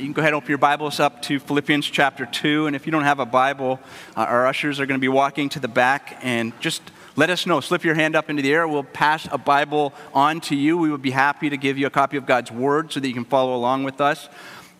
you 0.00 0.06
can 0.06 0.14
go 0.14 0.20
ahead 0.20 0.32
and 0.32 0.38
open 0.38 0.48
your 0.48 0.56
Bibles 0.56 0.98
up 0.98 1.20
to 1.22 1.38
Philippians 1.38 1.86
chapter 1.86 2.24
2. 2.24 2.66
And 2.66 2.74
if 2.74 2.86
you 2.86 2.92
don't 2.92 3.04
have 3.04 3.18
a 3.18 3.26
Bible, 3.26 3.78
uh, 4.16 4.20
our 4.20 4.46
ushers 4.46 4.80
are 4.80 4.86
going 4.86 4.98
to 4.98 5.00
be 5.00 5.08
walking 5.08 5.50
to 5.50 5.60
the 5.60 5.68
back 5.68 6.18
and 6.22 6.58
just 6.58 6.80
let 7.16 7.28
us 7.28 7.44
know. 7.46 7.60
Slip 7.60 7.84
your 7.84 7.94
hand 7.94 8.16
up 8.16 8.30
into 8.30 8.40
the 8.40 8.50
air. 8.50 8.66
We'll 8.66 8.82
pass 8.82 9.28
a 9.30 9.36
Bible 9.36 9.92
on 10.14 10.40
to 10.42 10.56
you. 10.56 10.78
We 10.78 10.90
would 10.90 11.02
be 11.02 11.10
happy 11.10 11.50
to 11.50 11.56
give 11.58 11.76
you 11.76 11.86
a 11.86 11.90
copy 11.90 12.16
of 12.16 12.24
God's 12.24 12.50
Word 12.50 12.92
so 12.92 12.98
that 12.98 13.06
you 13.06 13.12
can 13.12 13.26
follow 13.26 13.54
along 13.54 13.84
with 13.84 14.00
us 14.00 14.30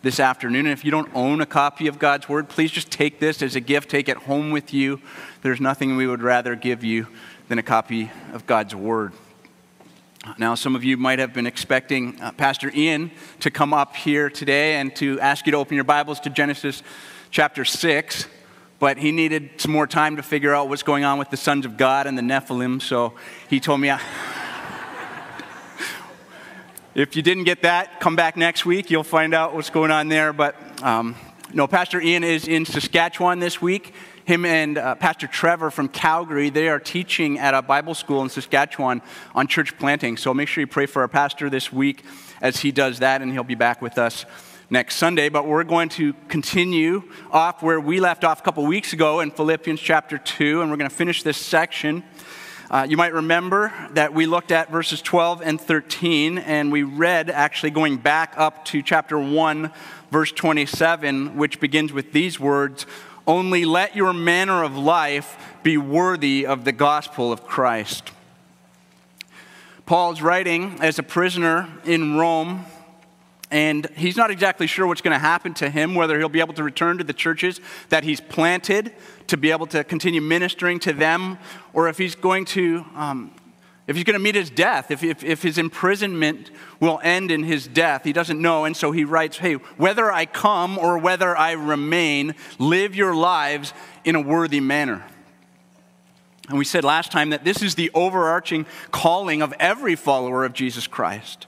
this 0.01 0.19
afternoon. 0.19 0.65
And 0.65 0.73
if 0.73 0.83
you 0.83 0.89
don't 0.89 1.11
own 1.13 1.39
a 1.39 1.45
copy 1.45 1.85
of 1.85 1.99
God's 1.99 2.27
Word, 2.27 2.49
please 2.49 2.71
just 2.71 2.89
take 2.89 3.19
this 3.19 3.43
as 3.43 3.55
a 3.55 3.61
gift, 3.61 3.91
take 3.91 4.09
it 4.09 4.17
home 4.17 4.49
with 4.49 4.73
you. 4.73 4.99
There's 5.43 5.61
nothing 5.61 5.97
we 5.97 6.07
would 6.07 6.23
rather 6.23 6.55
give 6.55 6.83
you 6.83 7.05
than 7.47 7.59
a 7.59 7.63
copy 7.63 8.09
of 8.33 8.47
God's 8.47 8.73
Word. 8.73 9.13
Now, 10.37 10.53
some 10.53 10.75
of 10.75 10.83
you 10.83 10.97
might 10.97 11.17
have 11.17 11.33
been 11.33 11.47
expecting 11.47 12.21
uh, 12.21 12.31
Pastor 12.33 12.71
Ian 12.75 13.09
to 13.39 13.49
come 13.49 13.73
up 13.73 13.95
here 13.95 14.29
today 14.29 14.75
and 14.75 14.95
to 14.97 15.19
ask 15.19 15.47
you 15.47 15.51
to 15.53 15.57
open 15.57 15.73
your 15.73 15.83
Bibles 15.83 16.19
to 16.19 16.29
Genesis 16.29 16.83
chapter 17.31 17.65
6, 17.65 18.27
but 18.77 18.99
he 18.99 19.11
needed 19.11 19.49
some 19.57 19.71
more 19.71 19.87
time 19.87 20.17
to 20.17 20.23
figure 20.23 20.53
out 20.53 20.69
what's 20.69 20.83
going 20.83 21.03
on 21.03 21.17
with 21.17 21.31
the 21.31 21.37
sons 21.37 21.65
of 21.65 21.75
God 21.75 22.05
and 22.05 22.15
the 22.15 22.21
Nephilim, 22.21 22.79
so 22.79 23.15
he 23.49 23.59
told 23.59 23.81
me. 23.81 23.89
I... 23.89 23.99
if 26.93 27.15
you 27.15 27.23
didn't 27.23 27.45
get 27.45 27.63
that, 27.63 27.99
come 27.99 28.15
back 28.15 28.37
next 28.37 28.63
week. 28.63 28.91
You'll 28.91 29.03
find 29.03 29.33
out 29.33 29.55
what's 29.55 29.71
going 29.71 29.89
on 29.89 30.07
there. 30.07 30.33
But 30.33 30.55
um, 30.83 31.15
no, 31.51 31.65
Pastor 31.65 31.99
Ian 31.99 32.23
is 32.23 32.47
in 32.47 32.65
Saskatchewan 32.65 33.39
this 33.39 33.59
week 33.59 33.95
him 34.25 34.45
and 34.45 34.77
uh, 34.77 34.95
Pastor 34.95 35.27
Trevor 35.27 35.71
from 35.71 35.87
Calgary, 35.87 36.49
they 36.49 36.69
are 36.69 36.79
teaching 36.79 37.39
at 37.39 37.53
a 37.53 37.61
Bible 37.61 37.95
school 37.95 38.21
in 38.21 38.29
Saskatchewan 38.29 39.01
on 39.33 39.47
church 39.47 39.77
planting. 39.77 40.17
So 40.17 40.33
make 40.33 40.47
sure 40.47 40.61
you 40.61 40.67
pray 40.67 40.85
for 40.85 41.01
our 41.01 41.07
pastor 41.07 41.49
this 41.49 41.71
week 41.71 42.03
as 42.41 42.59
he 42.59 42.71
does 42.71 42.99
that, 42.99 43.21
and 43.21 43.31
he'll 43.31 43.43
be 43.43 43.55
back 43.55 43.81
with 43.81 43.97
us 43.97 44.25
next 44.69 44.95
Sunday. 44.97 45.29
But 45.29 45.47
we're 45.47 45.63
going 45.63 45.89
to 45.89 46.13
continue 46.27 47.03
off 47.31 47.63
where 47.63 47.79
we 47.79 47.99
left 47.99 48.23
off 48.23 48.39
a 48.39 48.43
couple 48.43 48.65
weeks 48.65 48.93
ago 48.93 49.19
in 49.19 49.31
Philippians 49.31 49.79
chapter 49.79 50.17
2, 50.17 50.61
and 50.61 50.69
we're 50.69 50.77
going 50.77 50.89
to 50.89 50.95
finish 50.95 51.23
this 51.23 51.37
section. 51.37 52.03
Uh, 52.69 52.87
you 52.89 52.95
might 52.95 53.13
remember 53.13 53.73
that 53.95 54.13
we 54.13 54.25
looked 54.25 54.49
at 54.49 54.71
verses 54.71 55.01
12 55.01 55.41
and 55.41 55.59
13, 55.59 56.37
and 56.37 56.71
we 56.71 56.83
read 56.83 57.29
actually 57.29 57.71
going 57.71 57.97
back 57.97 58.33
up 58.37 58.63
to 58.63 58.81
chapter 58.81 59.19
1, 59.19 59.71
verse 60.09 60.31
27, 60.31 61.35
which 61.35 61.59
begins 61.59 61.91
with 61.91 62.13
these 62.13 62.39
words 62.39 62.85
only 63.27 63.65
let 63.65 63.95
your 63.95 64.13
manner 64.13 64.63
of 64.63 64.77
life 64.77 65.37
be 65.63 65.77
worthy 65.77 66.45
of 66.45 66.65
the 66.65 66.71
gospel 66.71 67.31
of 67.31 67.45
Christ. 67.45 68.11
Paul's 69.85 70.21
writing 70.21 70.77
as 70.79 70.99
a 70.99 71.03
prisoner 71.03 71.67
in 71.83 72.15
Rome, 72.17 72.65
and 73.51 73.87
he's 73.97 74.15
not 74.15 74.31
exactly 74.31 74.65
sure 74.65 74.87
what's 74.87 75.01
going 75.01 75.13
to 75.13 75.19
happen 75.19 75.53
to 75.55 75.69
him, 75.69 75.95
whether 75.95 76.17
he'll 76.17 76.29
be 76.29 76.39
able 76.39 76.53
to 76.53 76.63
return 76.63 76.97
to 76.97 77.03
the 77.03 77.13
churches 77.13 77.59
that 77.89 78.03
he's 78.03 78.21
planted 78.21 78.93
to 79.27 79.37
be 79.37 79.51
able 79.51 79.67
to 79.67 79.83
continue 79.83 80.21
ministering 80.21 80.79
to 80.79 80.93
them, 80.93 81.37
or 81.73 81.89
if 81.89 81.97
he's 81.97 82.15
going 82.15 82.45
to 82.45 82.85
um, 82.95 83.31
if 83.87 83.95
he's 83.95 84.05
going 84.05 84.17
to 84.17 84.23
meet 84.23 84.35
his 84.35 84.49
death, 84.49 84.91
if, 84.91 85.03
if, 85.03 85.23
if, 85.23 85.41
his 85.41 85.57
imprisonment 85.57 86.51
will 86.79 86.99
end 87.03 87.31
in 87.31 87.43
his 87.43 87.67
death. 87.67 88.03
He 88.03 88.13
doesn't 88.13 88.39
know. 88.39 88.65
And 88.65 88.77
so 88.77 88.91
he 88.91 89.03
writes, 89.03 89.37
Hey, 89.37 89.55
whether 89.55 90.11
I 90.11 90.25
come 90.25 90.77
or 90.77 90.97
whether 90.97 91.35
I 91.35 91.53
remain, 91.53 92.35
live 92.59 92.95
your 92.95 93.15
lives 93.15 93.73
in 94.05 94.15
a 94.15 94.21
worthy 94.21 94.59
manner. 94.59 95.03
And 96.47 96.57
we 96.57 96.65
said 96.65 96.83
last 96.83 97.11
time 97.11 97.31
that 97.31 97.43
this 97.43 97.61
is 97.61 97.75
the 97.75 97.91
overarching 97.93 98.65
calling 98.91 99.41
of 99.41 99.53
every 99.59 99.95
follower 99.95 100.45
of 100.45 100.53
Jesus 100.53 100.85
Christ. 100.85 101.47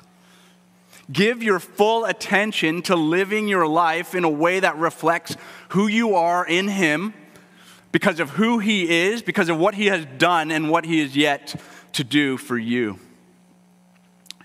Give 1.11 1.43
your 1.43 1.59
full 1.59 2.05
attention 2.05 2.81
to 2.83 2.95
living 2.95 3.47
your 3.47 3.67
life 3.67 4.15
in 4.15 4.23
a 4.23 4.29
way 4.29 4.59
that 4.59 4.77
reflects 4.77 5.35
who 5.69 5.87
you 5.87 6.15
are 6.15 6.45
in 6.45 6.67
Him 6.67 7.13
because 7.91 8.19
of 8.19 8.31
who 8.31 8.59
He 8.59 8.89
is, 8.89 9.21
because 9.21 9.49
of 9.49 9.57
what 9.57 9.75
He 9.75 9.87
has 9.87 10.05
done, 10.17 10.49
and 10.49 10.69
what 10.69 10.85
He 10.85 11.01
is 11.01 11.15
yet 11.15 11.55
to 11.93 12.03
do 12.03 12.37
for 12.37 12.57
you. 12.57 12.99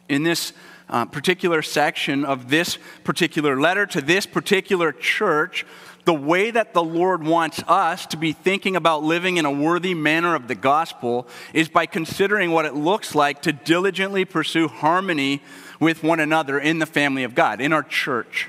In 0.09 0.23
this 0.23 0.53
uh, 0.89 1.05
particular 1.05 1.61
section 1.63 2.25
of 2.25 2.49
this 2.49 2.79
particular 3.05 3.61
letter 3.61 3.87
to 3.87 4.01
this 4.01 4.27
particular 4.27 4.93
church, 4.93 5.67
the 6.05 6.15
way 6.15 6.51
that 6.51 6.73
the 6.73 6.83
Lord 6.83 7.23
wants 7.23 7.63
us 7.69 8.07
to 8.07 8.17
be 8.17 8.33
thinking 8.33 8.77
about 8.77 9.03
living 9.03 9.37
in 9.37 9.45
a 9.45 9.51
worthy 9.51 9.93
manner 9.93 10.35
of 10.35 10.49
the 10.49 10.55
gospel 10.55 11.29
is 11.53 11.69
by 11.69 11.85
considering 11.85 12.51
what 12.51 12.65
it 12.65 12.75
looks 12.75 13.15
like 13.15 13.43
to 13.43 13.53
diligently 13.53 14.25
pursue 14.25 14.69
harmony 14.69 15.43
with 15.79 16.03
one 16.03 16.21
another 16.21 16.59
in 16.59 16.79
the 16.79 16.87
family 16.87 17.25
of 17.25 17.35
God, 17.35 17.61
in 17.61 17.75
our 17.75 17.83
church. 17.83 18.49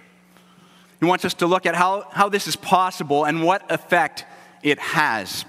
He 1.02 1.06
wants 1.06 1.26
us 1.26 1.34
to 1.36 1.48
look 1.48 1.66
at 1.66 1.76
how, 1.76 2.08
how 2.12 2.30
this 2.30 2.48
is 2.48 2.56
possible 2.56 3.26
and 3.26 3.44
what 3.44 3.70
effect 3.70 4.24
it 4.64 4.80
has. 4.80 5.44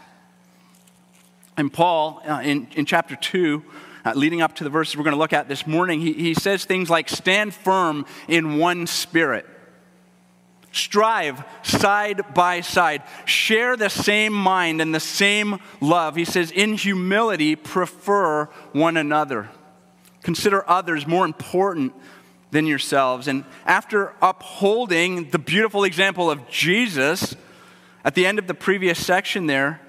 And 1.57 1.73
Paul, 1.73 2.23
uh, 2.27 2.41
in, 2.43 2.69
in 2.73 2.87
chapter 2.87 3.17
2, 3.17 3.63
uh, 4.05 4.13
leading 4.15 4.41
up 4.41 4.55
to 4.57 4.65
the 4.65 4.71
verses 4.71 4.97
we're 4.97 5.05
going 5.05 5.15
to 5.15 5.19
look 5.19 5.33
at 5.33 5.49
this 5.49 5.67
morning, 5.67 6.01
he, 6.01 6.13
he 6.13 6.35
says 6.35 6.65
things 6.65 6.89
like, 6.89 7.09
Stand 7.09 7.55
firm 7.55 8.07
in 8.29 8.59
one 8.59 8.87
spirit. 8.87 9.47
Strive 10.73 11.45
side 11.63 12.33
by 12.33 12.61
side. 12.61 13.03
Share 13.25 13.77
the 13.77 13.91
same 13.91 14.33
mind 14.33 14.81
and 14.81 14.95
the 14.95 15.01
same 15.01 15.59
love. 15.81 16.15
He 16.15 16.25
says, 16.25 16.51
In 16.53 16.75
humility, 16.75 17.57
prefer 17.57 18.45
one 18.73 18.97
another. 18.97 19.49
Consider 20.23 20.69
others 20.69 21.07
more 21.07 21.25
important 21.25 21.93
than 22.53 22.67
yourselves. 22.67 23.27
And 23.27 23.45
after 23.65 24.15
upholding 24.23 25.31
the 25.31 25.39
beautiful 25.39 25.85
example 25.85 26.31
of 26.31 26.49
Jesus, 26.49 27.35
at 28.05 28.15
the 28.15 28.27
end 28.27 28.39
of 28.39 28.47
the 28.47 28.55
previous 28.55 29.05
section 29.05 29.47
there, 29.47 29.81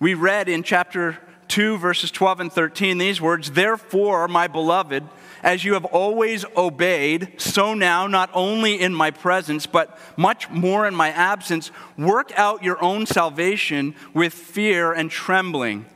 we 0.00 0.14
read 0.14 0.48
in 0.48 0.62
chapter 0.62 1.18
2, 1.48 1.78
verses 1.78 2.10
12 2.10 2.40
and 2.40 2.52
13 2.52 2.98
these 2.98 3.20
words 3.20 3.52
Therefore, 3.52 4.28
my 4.28 4.46
beloved, 4.46 5.04
as 5.42 5.64
you 5.64 5.74
have 5.74 5.84
always 5.84 6.44
obeyed, 6.56 7.40
so 7.40 7.74
now, 7.74 8.06
not 8.06 8.30
only 8.34 8.80
in 8.80 8.94
my 8.94 9.10
presence, 9.10 9.66
but 9.66 9.98
much 10.16 10.50
more 10.50 10.86
in 10.86 10.94
my 10.94 11.10
absence, 11.10 11.70
work 11.96 12.32
out 12.36 12.62
your 12.62 12.82
own 12.82 13.06
salvation 13.06 13.94
with 14.14 14.32
fear 14.32 14.92
and 14.92 15.10
trembling. 15.10 15.86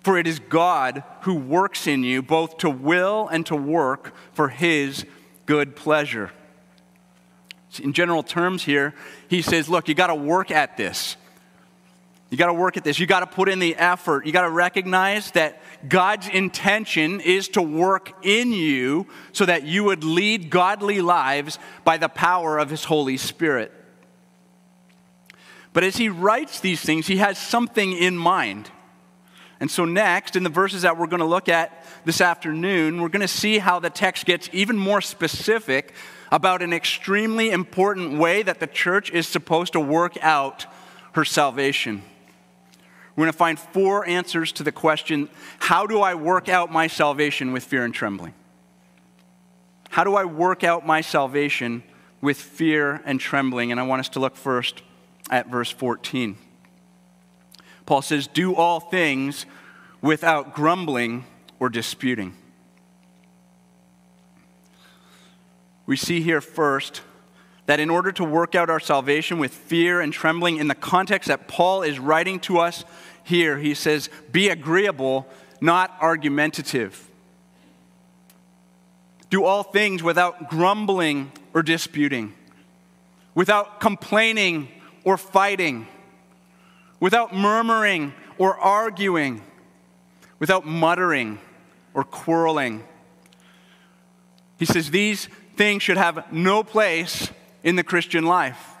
For 0.00 0.18
it 0.18 0.26
is 0.26 0.40
God 0.40 1.04
who 1.22 1.34
works 1.34 1.86
in 1.86 2.02
you 2.02 2.22
both 2.22 2.58
to 2.58 2.70
will 2.70 3.28
and 3.28 3.46
to 3.46 3.54
work 3.54 4.14
for 4.32 4.48
his 4.48 5.04
good 5.46 5.76
pleasure. 5.76 6.32
In 7.80 7.92
general 7.92 8.22
terms, 8.22 8.64
here, 8.64 8.94
he 9.28 9.42
says, 9.42 9.68
Look, 9.68 9.88
you 9.88 9.94
got 9.94 10.08
to 10.08 10.14
work 10.14 10.50
at 10.50 10.76
this. 10.76 11.16
You 12.32 12.38
got 12.38 12.46
to 12.46 12.54
work 12.54 12.78
at 12.78 12.82
this. 12.82 12.98
You 12.98 13.06
got 13.06 13.20
to 13.20 13.26
put 13.26 13.50
in 13.50 13.58
the 13.58 13.76
effort. 13.76 14.24
You 14.24 14.32
got 14.32 14.42
to 14.42 14.50
recognize 14.50 15.32
that 15.32 15.60
God's 15.86 16.28
intention 16.28 17.20
is 17.20 17.48
to 17.48 17.60
work 17.60 18.24
in 18.24 18.54
you 18.54 19.06
so 19.32 19.44
that 19.44 19.64
you 19.64 19.84
would 19.84 20.02
lead 20.02 20.48
godly 20.48 21.02
lives 21.02 21.58
by 21.84 21.98
the 21.98 22.08
power 22.08 22.56
of 22.56 22.70
His 22.70 22.84
Holy 22.84 23.18
Spirit. 23.18 23.70
But 25.74 25.84
as 25.84 25.98
he 25.98 26.08
writes 26.08 26.60
these 26.60 26.80
things, 26.80 27.06
he 27.06 27.18
has 27.18 27.36
something 27.36 27.92
in 27.92 28.16
mind. 28.16 28.70
And 29.60 29.70
so, 29.70 29.84
next, 29.84 30.34
in 30.34 30.42
the 30.42 30.48
verses 30.48 30.82
that 30.82 30.96
we're 30.96 31.08
going 31.08 31.20
to 31.20 31.26
look 31.26 31.50
at 31.50 31.84
this 32.06 32.22
afternoon, 32.22 33.02
we're 33.02 33.10
going 33.10 33.20
to 33.20 33.28
see 33.28 33.58
how 33.58 33.78
the 33.78 33.90
text 33.90 34.24
gets 34.24 34.48
even 34.54 34.78
more 34.78 35.02
specific 35.02 35.92
about 36.30 36.62
an 36.62 36.72
extremely 36.72 37.50
important 37.50 38.18
way 38.18 38.42
that 38.42 38.58
the 38.58 38.66
church 38.66 39.10
is 39.10 39.28
supposed 39.28 39.74
to 39.74 39.80
work 39.80 40.16
out 40.22 40.64
her 41.12 41.26
salvation. 41.26 42.02
We're 43.14 43.24
going 43.24 43.32
to 43.32 43.38
find 43.38 43.58
four 43.58 44.06
answers 44.06 44.52
to 44.52 44.62
the 44.62 44.72
question 44.72 45.28
how 45.58 45.86
do 45.86 46.00
I 46.00 46.14
work 46.14 46.48
out 46.48 46.72
my 46.72 46.86
salvation 46.86 47.52
with 47.52 47.64
fear 47.64 47.84
and 47.84 47.92
trembling? 47.92 48.34
How 49.90 50.04
do 50.04 50.14
I 50.14 50.24
work 50.24 50.64
out 50.64 50.86
my 50.86 51.02
salvation 51.02 51.82
with 52.22 52.38
fear 52.38 53.02
and 53.04 53.20
trembling? 53.20 53.70
And 53.70 53.78
I 53.78 53.82
want 53.82 54.00
us 54.00 54.08
to 54.10 54.20
look 54.20 54.36
first 54.36 54.82
at 55.30 55.48
verse 55.48 55.70
14. 55.70 56.38
Paul 57.84 58.00
says, 58.00 58.26
Do 58.26 58.54
all 58.54 58.80
things 58.80 59.44
without 60.00 60.54
grumbling 60.54 61.26
or 61.58 61.68
disputing. 61.68 62.34
We 65.84 65.96
see 65.96 66.22
here 66.22 66.40
first 66.40 67.02
that 67.66 67.80
in 67.80 67.90
order 67.90 68.10
to 68.12 68.24
work 68.24 68.54
out 68.54 68.70
our 68.70 68.80
salvation 68.80 69.38
with 69.38 69.52
fear 69.52 70.00
and 70.00 70.12
trembling, 70.12 70.56
in 70.56 70.68
the 70.68 70.74
context 70.74 71.28
that 71.28 71.48
Paul 71.48 71.82
is 71.82 71.98
writing 71.98 72.40
to 72.40 72.58
us 72.58 72.84
here, 73.24 73.58
he 73.58 73.74
says, 73.74 74.10
Be 74.30 74.48
agreeable, 74.48 75.26
not 75.60 75.96
argumentative. 76.00 77.08
Do 79.30 79.44
all 79.44 79.62
things 79.62 80.02
without 80.02 80.50
grumbling 80.50 81.32
or 81.54 81.62
disputing, 81.62 82.34
without 83.34 83.80
complaining 83.80 84.68
or 85.04 85.16
fighting, 85.16 85.86
without 87.00 87.34
murmuring 87.34 88.12
or 88.38 88.58
arguing, 88.58 89.42
without 90.38 90.66
muttering 90.66 91.38
or 91.94 92.04
quarreling. 92.04 92.84
He 94.58 94.64
says 94.64 94.90
these 94.90 95.28
things 95.56 95.82
should 95.82 95.96
have 95.96 96.30
no 96.32 96.62
place 96.62 97.30
in 97.62 97.76
the 97.76 97.84
Christian 97.84 98.24
life. 98.24 98.74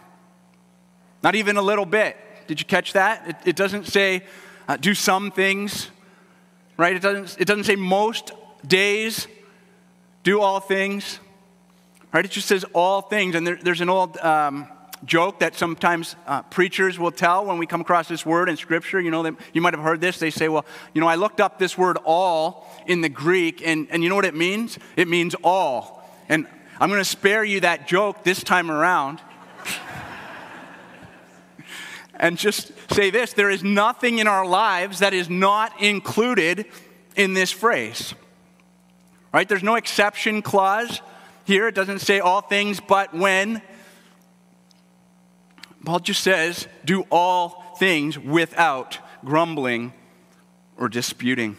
Not 1.22 1.34
even 1.34 1.56
a 1.56 1.62
little 1.62 1.86
bit. 1.86 2.16
Did 2.46 2.60
you 2.60 2.66
catch 2.66 2.94
that? 2.94 3.28
It, 3.28 3.36
it 3.50 3.56
doesn't 3.56 3.86
say 3.86 4.24
uh, 4.68 4.76
do 4.76 4.94
some 4.94 5.30
things, 5.30 5.90
right? 6.76 6.96
It 6.96 7.02
doesn't, 7.02 7.40
it 7.40 7.46
doesn't 7.46 7.64
say 7.64 7.76
most 7.76 8.32
days 8.66 9.26
do 10.24 10.40
all 10.40 10.60
things, 10.60 11.20
right? 12.12 12.24
It 12.24 12.30
just 12.30 12.48
says 12.48 12.64
all 12.72 13.02
things. 13.02 13.34
And 13.34 13.46
there, 13.46 13.56
there's 13.56 13.80
an 13.80 13.88
old 13.88 14.18
um, 14.18 14.66
joke 15.04 15.40
that 15.40 15.54
sometimes 15.54 16.16
uh, 16.26 16.42
preachers 16.42 16.98
will 16.98 17.10
tell 17.10 17.46
when 17.46 17.58
we 17.58 17.66
come 17.66 17.80
across 17.80 18.08
this 18.08 18.24
word 18.24 18.48
in 18.48 18.56
Scripture. 18.56 19.00
You 19.00 19.10
know, 19.10 19.36
you 19.52 19.60
might 19.60 19.74
have 19.74 19.82
heard 19.82 20.00
this. 20.00 20.18
They 20.18 20.30
say, 20.30 20.48
well, 20.48 20.64
you 20.94 21.00
know, 21.00 21.08
I 21.08 21.16
looked 21.16 21.40
up 21.40 21.58
this 21.58 21.76
word 21.76 21.98
all 22.04 22.68
in 22.86 23.00
the 23.00 23.08
Greek, 23.08 23.66
and, 23.66 23.88
and 23.90 24.02
you 24.02 24.08
know 24.08 24.16
what 24.16 24.24
it 24.24 24.34
means? 24.34 24.78
It 24.96 25.08
means 25.08 25.34
all. 25.42 26.08
And 26.28 26.46
I'm 26.80 26.88
going 26.88 27.00
to 27.00 27.04
spare 27.04 27.44
you 27.44 27.60
that 27.60 27.86
joke 27.86 28.24
this 28.24 28.42
time 28.42 28.70
around. 28.70 29.20
and 32.16 32.38
just 32.38 32.72
say 32.92 33.10
this 33.10 33.32
there 33.32 33.50
is 33.50 33.62
nothing 33.62 34.18
in 34.18 34.26
our 34.26 34.46
lives 34.46 35.00
that 35.00 35.14
is 35.14 35.28
not 35.28 35.80
included 35.80 36.66
in 37.16 37.34
this 37.34 37.50
phrase. 37.50 38.14
Right? 39.32 39.48
There's 39.48 39.62
no 39.62 39.76
exception 39.76 40.42
clause 40.42 41.00
here. 41.44 41.68
It 41.68 41.74
doesn't 41.74 42.00
say 42.00 42.20
all 42.20 42.40
things 42.40 42.80
but 42.80 43.14
when. 43.14 43.62
Paul 45.84 46.00
just 46.00 46.22
says, 46.22 46.68
do 46.84 47.02
all 47.10 47.74
things 47.78 48.18
without 48.18 48.98
grumbling 49.24 49.92
or 50.76 50.88
disputing. 50.88 51.56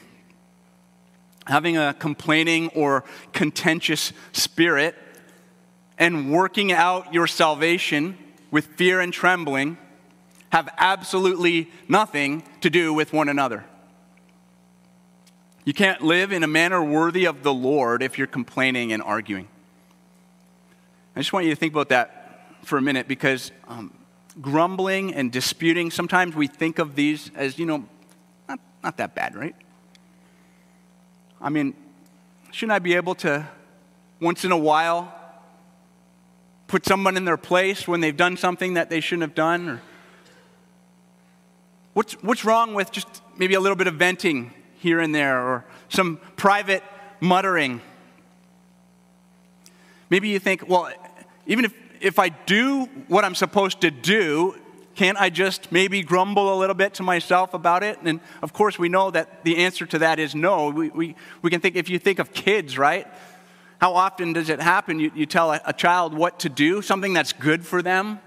Having 1.46 1.78
a 1.78 1.94
complaining 1.94 2.70
or 2.70 3.04
contentious 3.34 4.14
spirit 4.32 4.96
and 5.98 6.32
working 6.32 6.72
out 6.72 7.14
your 7.14 7.28
salvation 7.28 8.18
with 8.52 8.66
fear 8.76 9.00
and 9.00 9.14
trembling 9.14 9.78
have 10.50 10.70
absolutely 10.78 11.72
nothing 11.88 12.44
to 12.62 12.70
do 12.70 12.94
with 12.94 13.12
one 13.12 13.28
another. 13.30 13.66
You 15.66 15.74
can't 15.74 16.02
live 16.02 16.32
in 16.32 16.44
a 16.44 16.48
manner 16.48 16.84
worthy 16.84 17.26
of 17.26 17.42
the 17.42 17.54
Lord 17.54 18.04
if 18.04 18.18
you're 18.18 18.28
complaining 18.28 18.92
and 18.92 19.02
arguing. 19.02 19.48
I 21.16 21.20
just 21.20 21.32
want 21.32 21.46
you 21.46 21.52
to 21.52 21.56
think 21.56 21.74
about 21.74 21.90
that 21.90 22.46
for 22.64 22.78
a 22.78 22.82
minute 22.82 23.08
because 23.08 23.52
um, 23.68 23.94
grumbling 24.42 25.14
and 25.14 25.32
disputing, 25.32 25.90
sometimes 25.90 26.36
we 26.36 26.48
think 26.48 26.80
of 26.80 26.96
these 26.96 27.32
as, 27.36 27.58
you 27.58 27.66
know, 27.66 27.86
not, 28.48 28.60
not 28.84 28.98
that 28.98 29.16
bad, 29.16 29.36
right? 29.36 29.56
I 31.42 31.50
mean, 31.50 31.74
shouldn't 32.52 32.74
I 32.74 32.80
be 32.80 32.96
able 32.96 33.16
to, 33.16 33.48
once 34.20 34.46
in 34.46 34.52
a 34.52 34.58
while, 34.58 35.14
put 36.74 36.88
someone 36.88 37.16
in 37.18 37.24
their 37.24 37.38
place 37.38 37.88
when 37.88 38.02
they've 38.02 38.18
done 38.18 38.36
something 38.36 38.74
that 38.74 38.90
they 38.90 39.00
shouldn't 39.00 39.22
have 39.22 39.36
done? 39.36 39.70
Or 39.70 39.82
what's, 41.94 42.14
what's 42.24 42.44
wrong 42.44 42.74
with 42.74 42.92
just 42.92 43.22
maybe 43.38 43.54
a 43.54 43.60
little 43.60 43.76
bit 43.76 43.86
of 43.86 43.94
venting 43.94 44.52
here 44.80 45.00
and 45.00 45.14
there 45.14 45.40
or 45.40 45.66
some 45.90 46.20
private 46.36 46.82
muttering? 47.20 47.80
Maybe 50.10 50.30
you 50.30 50.40
think, 50.40 50.68
well, 50.68 50.92
even 51.46 51.66
if, 51.66 51.76
if 52.02 52.18
I 52.18 52.30
do 52.30 52.86
what 53.08 53.24
I'm 53.24 53.36
supposed 53.36 53.82
to 53.82 53.92
do, 53.92 54.56
can't 54.96 55.22
I 55.22 55.30
just 55.30 55.72
maybe 55.72 56.02
grumble 56.02 56.56
a 56.56 56.58
little 56.58 56.74
bit 56.74 56.96
to 56.96 57.04
myself 57.04 57.54
about 57.54 57.84
it? 57.84 58.00
And 58.04 58.20
of 58.42 58.52
course, 58.52 58.80
we 58.80 58.90
know 58.90 59.12
that 59.12 59.44
the 59.44 59.58
answer 59.58 59.86
to 59.86 60.00
that 60.00 60.18
is 60.18 60.34
no. 60.34 60.72
We, 60.72 60.90
we, 60.90 61.16
we 61.44 61.52
can 61.52 61.62
think, 61.62 61.76
if 61.76 61.88
you 61.88 62.00
think 62.00 62.18
of 62.18 62.34
kids, 62.34 62.80
right? 62.80 63.06
How 63.84 63.96
often 63.96 64.32
does 64.32 64.48
it 64.48 64.62
happen? 64.62 64.98
You, 64.98 65.12
you 65.14 65.26
tell 65.26 65.52
a, 65.52 65.60
a 65.66 65.74
child 65.74 66.14
what 66.14 66.40
to 66.40 66.48
do, 66.48 66.82
something 66.82 67.12
that's 67.12 67.34
good 67.34 67.66
for 67.66 67.82
them, 67.82 68.22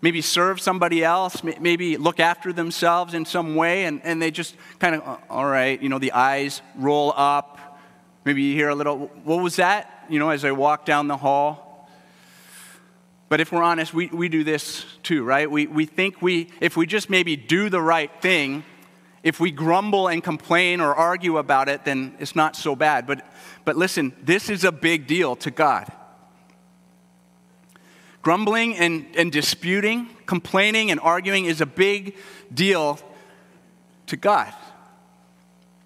maybe 0.00 0.22
serve 0.22 0.62
somebody 0.62 1.04
else, 1.04 1.44
maybe 1.44 1.98
look 1.98 2.20
after 2.20 2.54
themselves 2.54 3.12
in 3.12 3.26
some 3.26 3.54
way, 3.54 3.84
and, 3.84 4.00
and 4.02 4.22
they 4.22 4.30
just 4.30 4.56
kind 4.78 4.94
of, 4.94 5.06
uh, 5.06 5.18
all 5.28 5.44
right, 5.44 5.82
you 5.82 5.90
know, 5.90 5.98
the 5.98 6.12
eyes 6.12 6.62
roll 6.74 7.12
up. 7.18 7.78
Maybe 8.24 8.44
you 8.44 8.54
hear 8.54 8.70
a 8.70 8.74
little, 8.74 9.10
what 9.24 9.42
was 9.42 9.56
that? 9.56 10.06
You 10.08 10.18
know, 10.18 10.30
as 10.30 10.42
I 10.42 10.52
walk 10.52 10.86
down 10.86 11.06
the 11.06 11.18
hall. 11.18 11.86
But 13.28 13.42
if 13.42 13.52
we're 13.52 13.62
honest, 13.62 13.92
we, 13.92 14.06
we 14.06 14.30
do 14.30 14.42
this 14.42 14.86
too, 15.02 15.22
right? 15.22 15.50
We, 15.50 15.66
we 15.66 15.84
think 15.84 16.22
we, 16.22 16.48
if 16.62 16.78
we 16.78 16.86
just 16.86 17.10
maybe 17.10 17.36
do 17.36 17.68
the 17.68 17.82
right 17.82 18.10
thing, 18.22 18.64
if 19.24 19.40
we 19.40 19.50
grumble 19.50 20.06
and 20.06 20.22
complain 20.22 20.80
or 20.80 20.94
argue 20.94 21.38
about 21.38 21.68
it, 21.68 21.84
then 21.84 22.14
it's 22.20 22.36
not 22.36 22.54
so 22.54 22.76
bad. 22.76 23.08
But, 23.08 23.26
but 23.64 23.76
listen, 23.76 24.12
this 24.22 24.48
is 24.48 24.62
a 24.62 24.70
big 24.70 25.08
deal 25.08 25.34
to 25.36 25.50
God. 25.50 25.90
Grumbling 28.22 28.76
and, 28.76 29.06
and 29.16 29.32
disputing, 29.32 30.08
complaining 30.26 30.92
and 30.92 31.00
arguing 31.00 31.46
is 31.46 31.60
a 31.60 31.66
big 31.66 32.14
deal 32.52 33.00
to 34.06 34.16
God. 34.16 34.54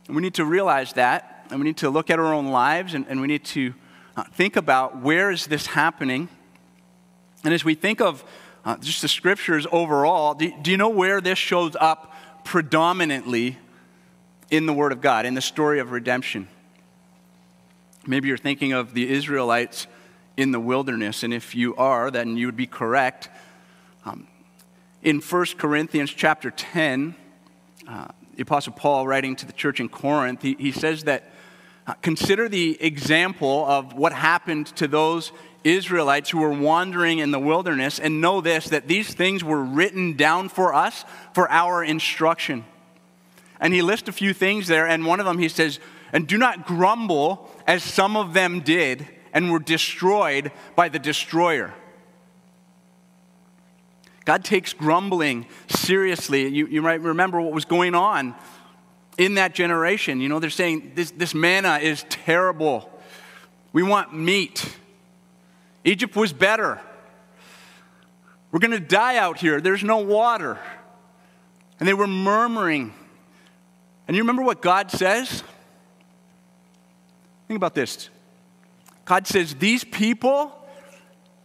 And 0.06 0.14
we 0.14 0.20
need 0.20 0.34
to 0.34 0.44
realize 0.44 0.92
that, 0.92 1.46
and 1.50 1.58
we 1.58 1.64
need 1.64 1.78
to 1.78 1.88
look 1.88 2.10
at 2.10 2.18
our 2.18 2.34
own 2.34 2.48
lives, 2.48 2.92
and, 2.92 3.06
and 3.08 3.22
we 3.22 3.26
need 3.26 3.44
to 3.46 3.72
uh, 4.16 4.24
think 4.34 4.56
about 4.56 5.00
where 5.00 5.30
is 5.30 5.46
this 5.46 5.66
happening 5.66 6.28
and 7.44 7.54
as 7.54 7.64
we 7.64 7.74
think 7.74 8.00
of 8.00 8.24
uh, 8.64 8.76
just 8.78 9.02
the 9.02 9.08
scriptures 9.08 9.66
overall, 9.70 10.34
do, 10.34 10.52
do 10.62 10.70
you 10.70 10.76
know 10.76 10.88
where 10.88 11.20
this 11.20 11.38
shows 11.38 11.76
up 11.80 12.14
predominantly 12.48 13.58
in 14.50 14.64
the 14.64 14.72
Word 14.72 14.90
of 14.90 15.02
God, 15.02 15.26
in 15.26 15.34
the 15.34 15.42
story 15.42 15.80
of 15.80 15.90
redemption? 15.90 16.48
Maybe 18.06 18.28
you're 18.28 18.38
thinking 18.38 18.72
of 18.72 18.94
the 18.94 19.06
Israelites 19.06 19.86
in 20.38 20.50
the 20.50 20.58
wilderness, 20.58 21.22
and 21.22 21.34
if 21.34 21.54
you 21.54 21.76
are, 21.76 22.10
then 22.10 22.38
you 22.38 22.46
would 22.46 22.56
be 22.56 22.66
correct. 22.66 23.28
Um, 24.06 24.26
in 25.02 25.20
1 25.20 25.44
Corinthians 25.58 26.10
chapter 26.10 26.50
10, 26.50 27.14
uh, 27.86 28.08
the 28.34 28.42
Apostle 28.44 28.72
Paul, 28.72 29.06
writing 29.06 29.36
to 29.36 29.44
the 29.44 29.52
church 29.52 29.78
in 29.78 29.90
Corinth, 29.90 30.40
he, 30.40 30.56
he 30.58 30.72
says 30.72 31.04
that 31.04 31.30
uh, 31.86 31.92
consider 32.00 32.48
the 32.48 32.82
example 32.82 33.66
of 33.66 33.92
what 33.92 34.14
happened 34.14 34.68
to 34.76 34.88
those 34.88 35.32
Israelites 35.64 36.30
who 36.30 36.38
were 36.38 36.52
wandering 36.52 37.18
in 37.18 37.30
the 37.30 37.38
wilderness, 37.38 37.98
and 37.98 38.20
know 38.20 38.40
this 38.40 38.66
that 38.66 38.88
these 38.88 39.12
things 39.12 39.42
were 39.42 39.62
written 39.62 40.14
down 40.14 40.48
for 40.48 40.74
us 40.74 41.04
for 41.34 41.50
our 41.50 41.82
instruction. 41.82 42.64
And 43.60 43.74
he 43.74 43.82
lists 43.82 44.08
a 44.08 44.12
few 44.12 44.32
things 44.32 44.68
there, 44.68 44.86
and 44.86 45.04
one 45.04 45.20
of 45.20 45.26
them 45.26 45.38
he 45.38 45.48
says, 45.48 45.80
And 46.12 46.26
do 46.26 46.38
not 46.38 46.66
grumble 46.66 47.50
as 47.66 47.82
some 47.82 48.16
of 48.16 48.34
them 48.34 48.60
did 48.60 49.06
and 49.32 49.50
were 49.50 49.58
destroyed 49.58 50.52
by 50.76 50.88
the 50.88 50.98
destroyer. 50.98 51.74
God 54.24 54.44
takes 54.44 54.72
grumbling 54.72 55.46
seriously. 55.68 56.46
You, 56.48 56.66
you 56.66 56.82
might 56.82 57.00
remember 57.00 57.40
what 57.40 57.52
was 57.52 57.64
going 57.64 57.94
on 57.94 58.34
in 59.16 59.34
that 59.34 59.54
generation. 59.54 60.20
You 60.20 60.28
know, 60.28 60.38
they're 60.38 60.50
saying 60.50 60.92
this, 60.94 61.10
this 61.10 61.34
manna 61.34 61.78
is 61.78 62.04
terrible. 62.10 62.90
We 63.72 63.82
want 63.82 64.14
meat. 64.14 64.76
Egypt 65.84 66.16
was 66.16 66.32
better. 66.32 66.80
We're 68.50 68.60
going 68.60 68.70
to 68.72 68.80
die 68.80 69.16
out 69.16 69.38
here. 69.38 69.60
There's 69.60 69.84
no 69.84 69.98
water. 69.98 70.58
And 71.78 71.88
they 71.88 71.94
were 71.94 72.06
murmuring. 72.06 72.92
And 74.06 74.16
you 74.16 74.22
remember 74.22 74.42
what 74.42 74.62
God 74.62 74.90
says? 74.90 75.42
Think 77.46 77.56
about 77.56 77.74
this. 77.74 78.10
God 79.04 79.26
says, 79.26 79.54
These 79.54 79.84
people 79.84 80.54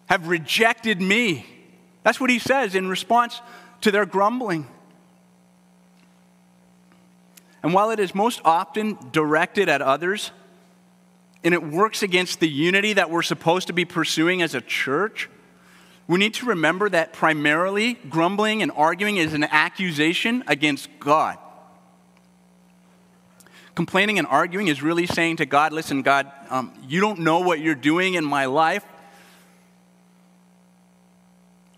have 0.07 0.27
rejected 0.27 1.01
me. 1.01 1.45
That's 2.03 2.19
what 2.19 2.29
he 2.29 2.39
says 2.39 2.75
in 2.75 2.89
response 2.89 3.41
to 3.81 3.91
their 3.91 4.05
grumbling. 4.05 4.67
And 7.61 7.73
while 7.73 7.91
it 7.91 7.99
is 7.99 8.13
most 8.13 8.41
often 8.43 8.97
directed 9.11 9.69
at 9.69 9.81
others, 9.81 10.31
and 11.43 11.53
it 11.53 11.63
works 11.63 12.03
against 12.03 12.39
the 12.39 12.47
unity 12.47 12.93
that 12.93 13.09
we're 13.09 13.21
supposed 13.21 13.67
to 13.67 13.73
be 13.73 13.85
pursuing 13.85 14.41
as 14.41 14.55
a 14.55 14.62
church, 14.62 15.29
we 16.07 16.19
need 16.19 16.33
to 16.35 16.45
remember 16.45 16.89
that 16.89 17.13
primarily 17.13 17.93
grumbling 18.09 18.62
and 18.62 18.71
arguing 18.75 19.17
is 19.17 19.33
an 19.33 19.43
accusation 19.43 20.43
against 20.47 20.89
God. 21.00 21.38
Complaining 23.75 24.19
and 24.19 24.27
arguing 24.27 24.67
is 24.67 24.83
really 24.83 25.07
saying 25.07 25.38
to 25.38 25.45
God, 25.45 25.73
listen, 25.73 26.01
God, 26.01 26.31
um, 26.50 26.73
you 26.88 27.01
don't 27.01 27.19
know 27.19 27.39
what 27.39 27.59
you're 27.59 27.73
doing 27.73 28.13
in 28.13 28.23
my 28.23 28.45
life. 28.45 28.85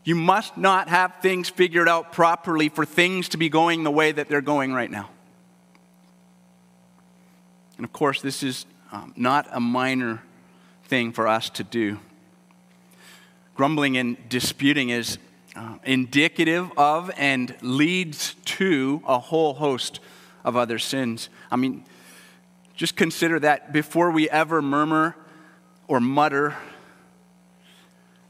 You 0.03 0.15
must 0.15 0.57
not 0.57 0.89
have 0.89 1.15
things 1.21 1.49
figured 1.49 1.87
out 1.87 2.11
properly 2.11 2.69
for 2.69 2.85
things 2.85 3.29
to 3.29 3.37
be 3.37 3.49
going 3.49 3.83
the 3.83 3.91
way 3.91 4.11
that 4.11 4.27
they're 4.27 4.41
going 4.41 4.73
right 4.73 4.91
now. 4.91 5.09
And 7.77 7.85
of 7.85 7.93
course, 7.93 8.21
this 8.21 8.43
is 8.43 8.65
um, 8.95 9.13
not 9.17 9.45
a 9.51 9.59
minor 9.59 10.23
thing 10.85 11.11
for 11.11 11.27
us 11.27 11.49
to 11.49 11.65
do. 11.65 11.99
Grumbling 13.53 13.97
and 13.97 14.17
disputing 14.29 14.87
is 14.89 15.17
uh, 15.53 15.75
indicative 15.83 16.71
of 16.77 17.11
and 17.17 17.53
leads 17.61 18.35
to 18.45 19.01
a 19.05 19.19
whole 19.19 19.55
host 19.55 19.99
of 20.45 20.55
other 20.55 20.79
sins. 20.79 21.27
I 21.51 21.57
mean, 21.57 21.83
just 22.73 22.95
consider 22.95 23.37
that 23.41 23.73
before 23.73 24.11
we 24.11 24.29
ever 24.29 24.61
murmur 24.61 25.17
or 25.89 25.99
mutter, 25.99 26.55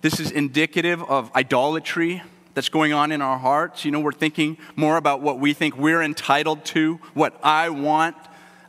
this 0.01 0.19
is 0.19 0.31
indicative 0.31 1.03
of 1.03 1.31
idolatry 1.35 2.23
that's 2.55 2.69
going 2.69 2.91
on 2.91 3.11
in 3.11 3.21
our 3.21 3.37
hearts. 3.37 3.85
You 3.85 3.91
know, 3.91 3.99
we're 3.99 4.13
thinking 4.13 4.57
more 4.75 4.97
about 4.97 5.21
what 5.21 5.39
we 5.39 5.53
think 5.53 5.77
we're 5.77 6.01
entitled 6.01 6.65
to, 6.65 6.95
what 7.13 7.39
I 7.43 7.69
want, 7.69 8.15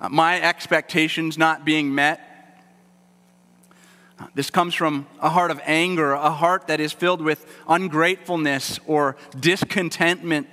Uh, 0.00 0.08
my 0.08 0.40
expectations 0.40 1.38
not 1.38 1.64
being 1.64 1.94
met. 1.94 2.20
Uh, 4.18 4.26
this 4.34 4.50
comes 4.50 4.74
from 4.74 5.06
a 5.20 5.28
heart 5.28 5.50
of 5.50 5.60
anger, 5.64 6.12
a 6.12 6.30
heart 6.30 6.68
that 6.68 6.80
is 6.80 6.92
filled 6.92 7.20
with 7.20 7.46
ungratefulness 7.68 8.78
or 8.86 9.16
discontentment. 9.38 10.48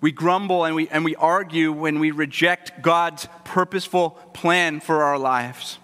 We 0.00 0.12
grumble 0.12 0.64
and 0.64 0.74
we, 0.74 0.88
and 0.88 1.04
we 1.04 1.14
argue 1.16 1.72
when 1.72 2.00
we 2.00 2.10
reject 2.10 2.82
God's 2.82 3.28
purposeful 3.44 4.10
plan 4.32 4.80
for 4.80 5.04
our 5.04 5.18
lives. 5.18 5.78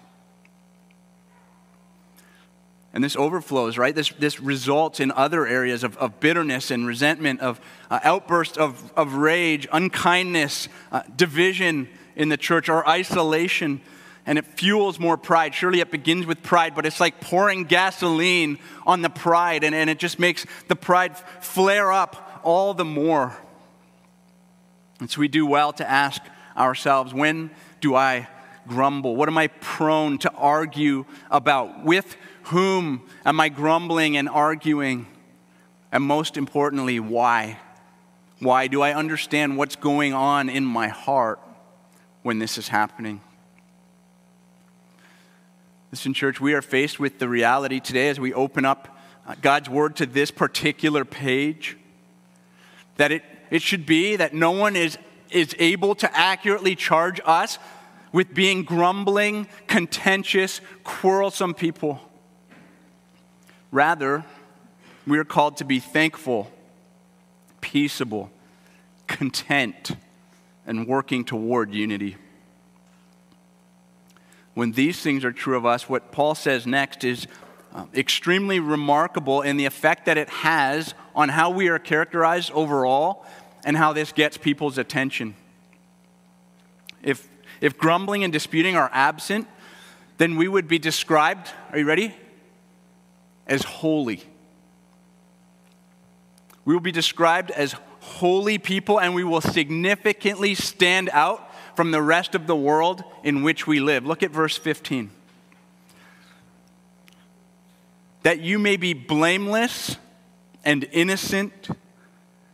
And 2.93 3.03
this 3.03 3.15
overflows, 3.15 3.77
right? 3.77 3.93
This, 3.93 4.09
this 4.09 4.39
results 4.39 4.99
in 4.99 5.11
other 5.11 5.45
areas 5.45 5.83
of, 5.83 5.95
of 5.97 6.19
bitterness 6.19 6.71
and 6.71 6.87
resentment, 6.87 7.39
of 7.39 7.61
uh, 7.91 7.99
outbursts 8.03 8.57
of, 8.57 8.91
of 8.95 9.13
rage, 9.13 9.67
unkindness, 9.71 10.67
uh, 10.91 11.03
division 11.15 11.87
in 12.15 12.29
the 12.29 12.37
church, 12.37 12.67
or 12.67 12.87
isolation 12.87 13.81
and 14.29 14.37
it 14.37 14.45
fuels 14.45 14.99
more 14.99 15.17
pride. 15.17 15.55
Surely 15.55 15.79
it 15.79 15.89
begins 15.89 16.27
with 16.27 16.43
pride, 16.43 16.75
but 16.75 16.85
it's 16.85 16.99
like 16.99 17.19
pouring 17.19 17.63
gasoline 17.63 18.59
on 18.85 19.01
the 19.01 19.09
pride, 19.09 19.63
and, 19.63 19.73
and 19.73 19.89
it 19.89 19.97
just 19.97 20.19
makes 20.19 20.45
the 20.67 20.75
pride 20.75 21.17
flare 21.41 21.91
up 21.91 22.41
all 22.43 22.75
the 22.75 22.85
more. 22.85 23.35
And 24.99 25.09
so 25.09 25.19
we 25.19 25.27
do 25.27 25.47
well 25.47 25.73
to 25.73 25.89
ask 25.89 26.21
ourselves 26.55 27.11
when 27.11 27.49
do 27.81 27.95
I 27.95 28.27
grumble? 28.67 29.15
What 29.15 29.29
am 29.29 29.37
I 29.39 29.47
prone 29.47 30.19
to 30.19 30.31
argue 30.33 31.05
about? 31.31 31.83
With 31.83 32.15
whom 32.49 33.03
am 33.25 33.39
I 33.39 33.49
grumbling 33.49 34.17
and 34.17 34.27
arguing? 34.27 35.05
And 35.91 36.03
most 36.03 36.35
importantly, 36.35 36.99
why? 36.99 37.59
Why 38.39 38.67
do 38.67 38.81
I 38.81 38.93
understand 38.93 39.57
what's 39.57 39.75
going 39.75 40.13
on 40.13 40.49
in 40.49 40.65
my 40.65 40.87
heart 40.87 41.39
when 42.23 42.39
this 42.39 42.57
is 42.57 42.67
happening? 42.67 43.21
Listen, 45.91 46.13
church, 46.13 46.41
we 46.41 46.53
are 46.53 46.61
faced 46.61 46.99
with 46.99 47.19
the 47.19 47.27
reality 47.27 47.79
today 47.79 48.09
as 48.09 48.19
we 48.19 48.33
open 48.33 48.65
up 48.65 48.97
uh, 49.27 49.35
God's 49.41 49.69
word 49.69 49.95
to 49.97 50.05
this 50.05 50.31
particular 50.31 51.05
page 51.05 51.77
that 52.97 53.11
it, 53.11 53.23
it 53.51 53.61
should 53.61 53.85
be 53.85 54.15
that 54.15 54.33
no 54.33 54.51
one 54.51 54.75
is, 54.75 54.97
is 55.29 55.55
able 55.59 55.93
to 55.95 56.17
accurately 56.17 56.75
charge 56.75 57.21
us 57.25 57.59
with 58.11 58.33
being 58.33 58.63
grumbling, 58.63 59.47
contentious, 59.67 60.61
quarrelsome 60.83 61.53
people. 61.53 62.01
Rather, 63.71 64.25
we 65.05 65.17
are 65.17 65.23
called 65.23 65.57
to 65.57 65.65
be 65.65 65.79
thankful, 65.79 66.51
peaceable, 67.61 68.31
content, 69.07 69.91
and 70.65 70.87
working 70.87 71.23
toward 71.23 71.73
unity. 71.73 72.15
When 74.53 74.71
these 74.71 75.01
things 75.01 75.23
are 75.23 75.31
true 75.31 75.55
of 75.55 75.65
us, 75.65 75.87
what 75.87 76.11
Paul 76.11 76.35
says 76.35 76.67
next 76.67 77.03
is 77.03 77.27
uh, 77.73 77.85
extremely 77.93 78.59
remarkable 78.59 79.41
in 79.41 79.57
the 79.57 79.65
effect 79.65 80.05
that 80.05 80.17
it 80.17 80.29
has 80.29 80.93
on 81.15 81.29
how 81.29 81.49
we 81.51 81.67
are 81.67 81.79
characterized 81.79 82.51
overall 82.51 83.25
and 83.63 83.77
how 83.77 83.93
this 83.93 84.11
gets 84.11 84.37
people's 84.37 84.77
attention. 84.77 85.35
If, 87.03 87.27
if 87.61 87.77
grumbling 87.77 88.23
and 88.23 88.33
disputing 88.33 88.75
are 88.75 88.89
absent, 88.91 89.47
then 90.17 90.35
we 90.35 90.47
would 90.47 90.67
be 90.67 90.79
described, 90.79 91.49
are 91.71 91.77
you 91.77 91.85
ready? 91.85 92.15
As 93.49 93.63
holy. 93.63 94.23
We 96.63 96.73
will 96.73 96.81
be 96.81 96.91
described 96.91 97.51
as 97.51 97.75
holy 97.99 98.57
people 98.57 98.99
and 98.99 99.13
we 99.13 99.23
will 99.23 99.41
significantly 99.41 100.55
stand 100.55 101.09
out 101.11 101.49
from 101.75 101.91
the 101.91 102.01
rest 102.01 102.35
of 102.35 102.47
the 102.47 102.55
world 102.55 103.03
in 103.23 103.43
which 103.43 103.65
we 103.65 103.79
live. 103.79 104.05
Look 104.05 104.23
at 104.23 104.31
verse 104.31 104.57
15. 104.57 105.11
That 108.23 108.39
you 108.39 108.59
may 108.59 108.77
be 108.77 108.93
blameless 108.93 109.97
and 110.63 110.87
innocent, 110.91 111.69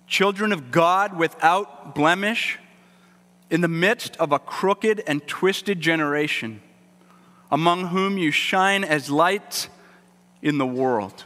children 0.08 0.52
of 0.52 0.72
God 0.72 1.18
without 1.18 1.96
blemish, 1.96 2.60
in 3.50 3.62
the 3.62 3.68
midst 3.68 4.16
of 4.18 4.32
a 4.32 4.40
crooked 4.40 5.04
and 5.08 5.26
twisted 5.28 5.80
generation, 5.80 6.62
among 7.52 7.88
whom 7.88 8.18
you 8.18 8.32
shine 8.32 8.84
as 8.84 9.10
lights 9.10 9.70
in 10.46 10.60
the 10.60 10.66
world. 10.66 11.24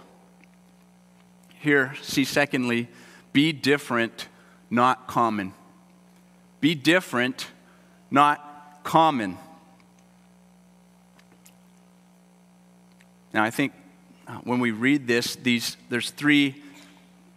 Here, 1.59 1.93
see, 2.01 2.23
secondly, 2.23 2.87
be 3.33 3.51
different, 3.51 4.29
not 4.69 5.07
common. 5.07 5.53
Be 6.61 6.73
different, 6.73 7.47
not 8.09 8.79
common. 8.85 9.37
Now, 13.33 13.43
I 13.43 13.49
think 13.49 13.73
uh, 14.25 14.37
when 14.45 14.61
we 14.61 14.71
read 14.71 15.05
this, 15.05 15.35
these, 15.35 15.75
there's 15.89 16.11
three 16.11 16.63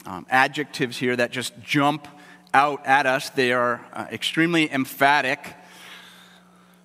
um, 0.07 0.25
adjectives 0.31 0.99
here 0.99 1.17
that 1.17 1.33
just 1.33 1.53
jump 1.65 2.07
out 2.55 2.87
at 2.87 3.07
us. 3.07 3.29
They 3.31 3.53
are 3.53 3.85
uh, 3.93 4.07
extremely 4.12 4.73
emphatic, 4.73 5.57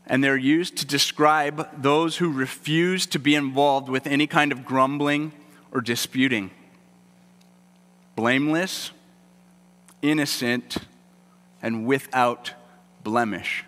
and 0.08 0.24
they're 0.24 0.38
used 0.38 0.78
to 0.78 0.86
describe 0.86 1.82
those 1.82 2.18
who 2.18 2.32
refuse 2.32 3.06
to 3.08 3.20
be 3.20 3.36
involved 3.36 3.90
with 3.90 4.08
any 4.08 4.26
kind 4.26 4.52
of 4.52 4.66
grumbling 4.66 5.34
or 5.72 5.82
disputing. 5.82 6.50
Blameless, 8.16 8.92
innocent, 10.02 10.78
and 11.62 11.86
without 11.86 12.54
blemish. 13.04 13.66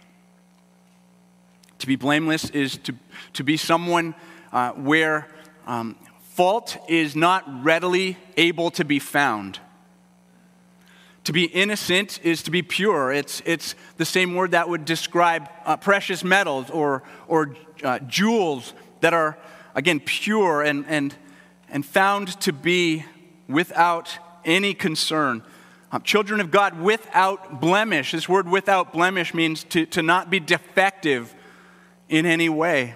To 1.80 1.88
be 1.88 1.96
blameless 1.96 2.50
is 2.50 2.78
to, 2.80 2.96
to 3.34 3.44
be 3.44 3.58
someone 3.58 4.16
uh, 4.52 4.72
where 4.72 5.28
um, 5.68 5.96
fault 6.22 6.78
is 6.88 7.16
not 7.16 7.44
readily 7.64 8.18
able 8.38 8.72
to 8.72 8.86
be 8.86 9.00
found. 9.00 9.60
To 11.26 11.34
be 11.34 11.46
innocent 11.46 12.20
is 12.24 12.44
to 12.44 12.52
be 12.52 12.62
pure. 12.62 13.12
It's, 13.12 13.42
it's 13.46 13.76
the 13.98 14.06
same 14.06 14.36
word 14.36 14.52
that 14.52 14.70
would 14.70 14.86
describe 14.86 15.50
uh, 15.66 15.78
precious 15.78 16.24
metals 16.24 16.70
or, 16.70 17.04
or 17.28 17.56
uh, 17.84 18.00
jewels 18.00 18.74
that 19.02 19.14
are, 19.14 19.38
again, 19.76 20.00
pure 20.00 20.62
and, 20.64 20.86
and, 20.88 21.14
and 21.70 21.86
found 21.86 22.40
to 22.42 22.54
be 22.54 23.06
without 23.48 24.18
any 24.46 24.74
concern. 24.74 25.44
Um, 25.92 26.04
children 26.04 26.40
of 26.40 26.52
God 26.52 26.80
without 26.80 27.60
blemish. 27.60 28.12
This 28.12 28.30
word 28.30 28.48
without 28.48 28.94
blemish 28.94 29.34
means 29.34 29.64
to, 29.66 29.86
to 29.88 30.02
not 30.02 30.30
be 30.30 30.40
defective 30.40 31.34
in 32.08 32.26
any 32.26 32.50
way. 32.50 32.96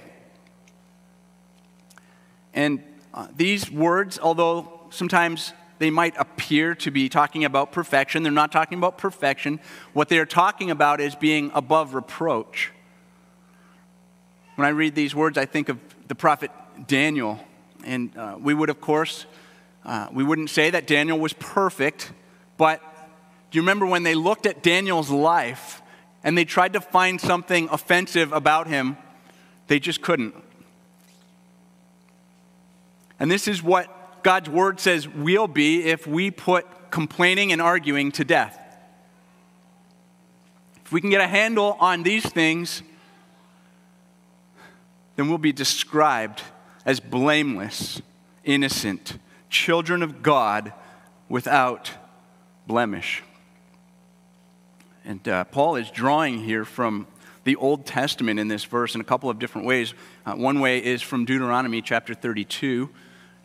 And 2.54 2.84
uh, 3.14 3.28
these 3.36 3.72
words, 3.72 4.20
although 4.22 4.82
sometimes 4.92 5.54
they 5.84 5.90
might 5.90 6.16
appear 6.18 6.76
to 6.76 6.92
be 6.92 7.10
talking 7.10 7.44
about 7.44 7.74
perfection, 7.74 8.24
they're 8.24 8.32
not 8.32 8.54
talking 8.54 8.78
about 8.78 8.98
perfection. 8.98 9.60
What 9.92 10.08
they 10.08 10.18
are 10.18 10.26
talking 10.26 10.72
about 10.72 11.02
is 11.02 11.14
being 11.14 11.52
above 11.54 11.94
reproach. 11.94 12.72
When 14.56 14.66
I 14.66 14.70
read 14.70 14.96
these 14.96 15.14
words, 15.14 15.38
I 15.38 15.44
think 15.44 15.68
of 15.68 15.78
the 16.08 16.16
prophet 16.16 16.52
Daniel. 16.88 17.38
And 17.84 18.16
uh, 18.16 18.38
we 18.40 18.54
would, 18.54 18.70
of 18.70 18.80
course, 18.80 19.26
uh, 19.84 20.08
we 20.14 20.24
wouldn't 20.24 20.50
say 20.50 20.70
that 20.70 20.88
Daniel 20.88 21.20
was 21.20 21.34
perfect, 21.34 22.14
but 22.56 22.80
do 23.52 23.58
you 23.58 23.62
remember 23.62 23.86
when 23.86 24.04
they 24.04 24.16
looked 24.16 24.46
at 24.46 24.64
Daniel's 24.64 25.10
life 25.10 25.82
and 26.24 26.38
they 26.38 26.46
tried 26.46 26.72
to 26.74 26.80
find 26.80 27.20
something 27.20 27.68
offensive 27.74 28.32
about 28.32 28.68
him? 28.68 28.96
They 29.68 29.80
just 29.80 30.02
couldn't. 30.02 30.34
And 33.20 33.30
this 33.30 33.50
is 33.50 33.62
what 33.62 34.03
God's 34.24 34.50
word 34.50 34.80
says 34.80 35.08
we'll 35.08 35.48
be 35.48 35.84
if 35.84 36.08
we 36.08 36.32
put 36.32 36.66
complaining 36.90 37.52
and 37.52 37.62
arguing 37.62 38.12
to 38.14 38.24
death. 38.24 38.58
If 40.86 40.92
we 40.92 41.02
can 41.02 41.10
get 41.10 41.22
a 41.22 41.28
handle 41.28 41.78
on 41.80 42.04
these 42.04 42.26
things, 42.26 42.82
then 45.16 45.28
we'll 45.30 45.38
be 45.38 45.52
described 45.52 46.42
as 46.86 47.00
blameless, 47.00 48.02
innocent, 48.44 49.18
children 49.50 50.02
of 50.02 50.24
God 50.24 50.74
without 51.30 51.92
blemish. 52.66 53.24
And 55.06 55.28
uh, 55.28 55.44
Paul 55.46 55.76
is 55.76 55.92
drawing 55.92 56.40
here 56.44 56.66
from 56.66 57.08
the 57.44 57.56
Old 57.58 57.86
Testament 57.86 58.40
in 58.40 58.48
this 58.48 58.64
verse 58.64 58.96
in 58.96 59.02
a 59.02 59.04
couple 59.04 59.30
of 59.30 59.38
different 59.38 59.68
ways. 59.68 59.94
Uh, 60.26 60.34
one 60.36 60.60
way 60.60 60.84
is 60.84 61.02
from 61.02 61.26
Deuteronomy 61.26 61.82
chapter 61.82 62.14
32 62.14 62.90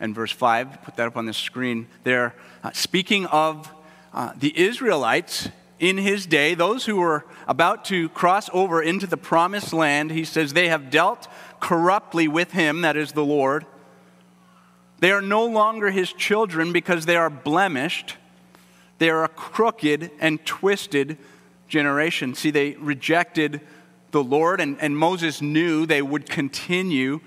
and 0.00 0.14
verse 0.14 0.32
5. 0.32 0.82
Put 0.82 0.96
that 0.96 1.06
up 1.06 1.16
on 1.16 1.26
the 1.26 1.32
screen 1.32 1.86
there. 2.04 2.34
Uh, 2.62 2.70
speaking 2.72 3.26
of 3.26 3.72
uh, 4.12 4.32
the 4.36 4.58
Israelites 4.58 5.48
in 5.78 5.96
his 5.98 6.26
day, 6.26 6.54
those 6.54 6.86
who 6.86 6.96
were 6.96 7.24
about 7.46 7.84
to 7.86 8.08
cross 8.10 8.50
over 8.52 8.82
into 8.82 9.06
the 9.06 9.16
promised 9.16 9.72
land, 9.72 10.10
he 10.10 10.24
says, 10.24 10.52
they 10.52 10.68
have 10.68 10.90
dealt 10.90 11.28
corruptly 11.60 12.28
with 12.28 12.52
him, 12.52 12.80
that 12.82 12.96
is 12.96 13.12
the 13.12 13.24
Lord, 13.24 13.66
They 15.00 15.12
are 15.12 15.22
no 15.22 15.46
longer 15.46 15.90
his 15.90 16.12
children 16.12 16.72
because 16.72 17.06
they 17.06 17.16
are 17.16 17.30
blemished. 17.30 18.16
They 18.98 19.10
are 19.10 19.22
a 19.22 19.28
crooked 19.28 20.10
and 20.18 20.44
twisted 20.44 21.18
generation. 21.68 22.34
See, 22.34 22.50
they 22.50 22.72
rejected 22.72 23.60
the 24.10 24.24
Lord, 24.24 24.60
and, 24.60 24.76
and 24.80 24.96
Moses 24.96 25.40
knew 25.40 25.86
they 25.86 26.02
would 26.02 26.28
continue 26.28 27.20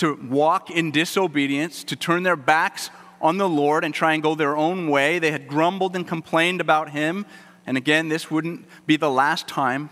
to 0.00 0.14
walk 0.28 0.70
in 0.70 0.90
disobedience, 0.90 1.84
to 1.84 1.96
turn 1.96 2.22
their 2.22 2.36
backs 2.36 2.90
on 3.20 3.36
the 3.36 3.48
Lord 3.48 3.84
and 3.84 3.94
try 3.94 4.14
and 4.14 4.22
go 4.22 4.34
their 4.34 4.56
own 4.56 4.88
way. 4.88 5.18
They 5.18 5.30
had 5.30 5.46
grumbled 5.46 5.94
and 5.94 6.08
complained 6.08 6.60
about 6.60 6.90
him. 6.90 7.26
And 7.66 7.76
again, 7.76 8.08
this 8.08 8.30
wouldn't 8.30 8.66
be 8.86 8.96
the 8.96 9.10
last 9.10 9.46
time. 9.46 9.90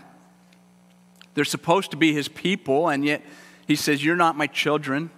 They're 1.35 1.45
supposed 1.45 1.91
to 1.91 1.97
be 1.97 2.11
his 2.11 2.27
people, 2.27 2.89
and 2.89 3.05
yet 3.05 3.23
he 3.67 3.75
says, 3.75 4.03
You're 4.03 4.15
not 4.15 4.35
my 4.35 4.47
children. 4.47 5.11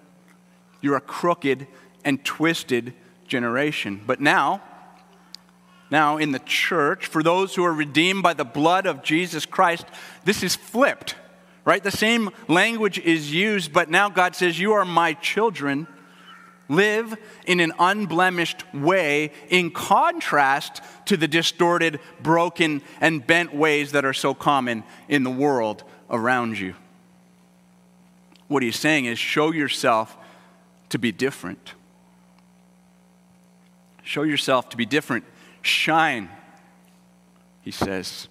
You're 0.81 0.97
a 0.97 1.01
crooked 1.01 1.67
and 2.03 2.23
twisted 2.25 2.93
generation. 3.27 4.01
But 4.05 4.19
now, 4.19 4.61
now 5.89 6.17
in 6.17 6.33
the 6.33 6.39
church, 6.39 7.05
for 7.05 7.23
those 7.23 7.55
who 7.55 7.63
are 7.63 7.73
redeemed 7.73 8.23
by 8.23 8.33
the 8.33 8.43
blood 8.43 8.85
of 8.85 9.03
Jesus 9.03 9.45
Christ, 9.45 9.85
this 10.25 10.43
is 10.43 10.55
flipped, 10.55 11.15
right? 11.65 11.83
The 11.83 11.91
same 11.91 12.31
language 12.47 12.99
is 12.99 13.33
used, 13.33 13.73
but 13.73 13.89
now 13.89 14.09
God 14.09 14.35
says, 14.35 14.59
You 14.59 14.73
are 14.73 14.85
my 14.85 15.13
children. 15.13 15.87
Live 16.69 17.17
in 17.45 17.59
an 17.59 17.73
unblemished 17.79 18.63
way 18.73 19.33
in 19.49 19.71
contrast 19.71 20.81
to 21.05 21.17
the 21.17 21.27
distorted, 21.27 21.99
broken, 22.21 22.81
and 23.01 23.27
bent 23.27 23.53
ways 23.53 23.91
that 23.91 24.05
are 24.05 24.13
so 24.13 24.33
common 24.33 24.85
in 25.09 25.23
the 25.23 25.29
world 25.29 25.83
around 26.09 26.57
you. 26.57 26.75
What 28.47 28.63
he's 28.63 28.79
saying 28.79 29.03
is 29.03 29.19
show 29.19 29.51
yourself 29.51 30.15
to 30.89 30.97
be 30.97 31.11
different. 31.11 31.73
Show 34.03 34.23
yourself 34.23 34.69
to 34.69 34.77
be 34.77 34.85
different. 34.85 35.25
Shine, 35.61 36.29
he 37.61 37.71
says, 37.71 38.29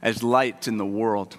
as 0.00 0.22
light 0.22 0.66
in 0.66 0.78
the 0.78 0.86
world. 0.86 1.38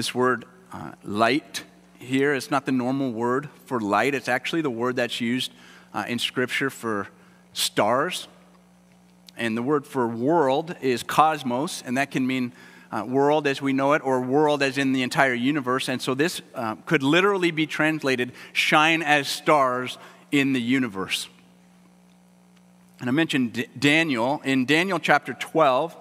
This 0.00 0.14
word, 0.14 0.46
uh, 0.72 0.92
light, 1.04 1.62
here 1.98 2.32
is 2.32 2.50
not 2.50 2.64
the 2.64 2.72
normal 2.72 3.12
word 3.12 3.50
for 3.66 3.78
light. 3.78 4.14
It's 4.14 4.30
actually 4.30 4.62
the 4.62 4.70
word 4.70 4.96
that's 4.96 5.20
used 5.20 5.52
uh, 5.92 6.06
in 6.08 6.18
Scripture 6.18 6.70
for 6.70 7.08
stars. 7.52 8.26
And 9.36 9.58
the 9.58 9.62
word 9.62 9.86
for 9.86 10.08
world 10.08 10.74
is 10.80 11.02
cosmos, 11.02 11.82
and 11.84 11.98
that 11.98 12.10
can 12.10 12.26
mean 12.26 12.54
uh, 12.90 13.04
world 13.06 13.46
as 13.46 13.60
we 13.60 13.74
know 13.74 13.92
it 13.92 14.00
or 14.02 14.22
world 14.22 14.62
as 14.62 14.78
in 14.78 14.94
the 14.94 15.02
entire 15.02 15.34
universe. 15.34 15.86
And 15.86 16.00
so 16.00 16.14
this 16.14 16.40
uh, 16.54 16.76
could 16.86 17.02
literally 17.02 17.50
be 17.50 17.66
translated 17.66 18.32
shine 18.54 19.02
as 19.02 19.28
stars 19.28 19.98
in 20.32 20.54
the 20.54 20.62
universe. 20.62 21.28
And 23.00 23.10
I 23.10 23.12
mentioned 23.12 23.52
D- 23.52 23.66
Daniel. 23.78 24.40
In 24.44 24.64
Daniel 24.64 24.98
chapter 24.98 25.34
12, 25.34 25.94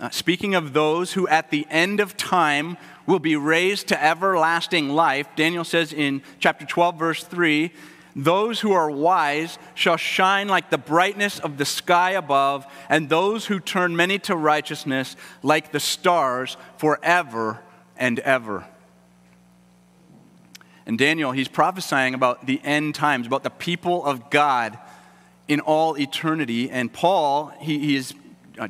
uh, 0.00 0.10
speaking 0.10 0.56
of 0.56 0.72
those 0.72 1.12
who 1.12 1.28
at 1.28 1.50
the 1.50 1.68
end 1.70 2.00
of 2.00 2.16
time 2.16 2.76
will 3.06 3.18
be 3.18 3.36
raised 3.36 3.88
to 3.88 4.02
everlasting 4.02 4.88
life, 4.90 5.28
Daniel 5.36 5.64
says 5.64 5.92
in 5.92 6.22
chapter 6.38 6.64
12, 6.64 6.98
verse 6.98 7.24
3 7.24 7.72
those 8.16 8.60
who 8.60 8.72
are 8.72 8.90
wise 8.90 9.58
shall 9.74 9.96
shine 9.96 10.46
like 10.48 10.70
the 10.70 10.78
brightness 10.78 11.40
of 11.40 11.58
the 11.58 11.64
sky 11.64 12.12
above, 12.12 12.64
and 12.88 13.08
those 13.08 13.46
who 13.46 13.58
turn 13.58 13.96
many 13.96 14.18
to 14.20 14.36
righteousness 14.36 15.16
like 15.42 15.72
the 15.72 15.80
stars 15.80 16.56
forever 16.76 17.60
and 17.96 18.20
ever. 18.20 18.66
And 20.86 20.98
Daniel, 20.98 21.32
he's 21.32 21.48
prophesying 21.48 22.14
about 22.14 22.46
the 22.46 22.60
end 22.62 22.94
times, 22.94 23.26
about 23.26 23.42
the 23.42 23.50
people 23.50 24.04
of 24.04 24.30
God 24.30 24.78
in 25.48 25.60
all 25.60 25.98
eternity. 25.98 26.70
And 26.70 26.92
Paul, 26.92 27.52
he, 27.60 27.78
he 27.78 27.96
is 27.96 28.14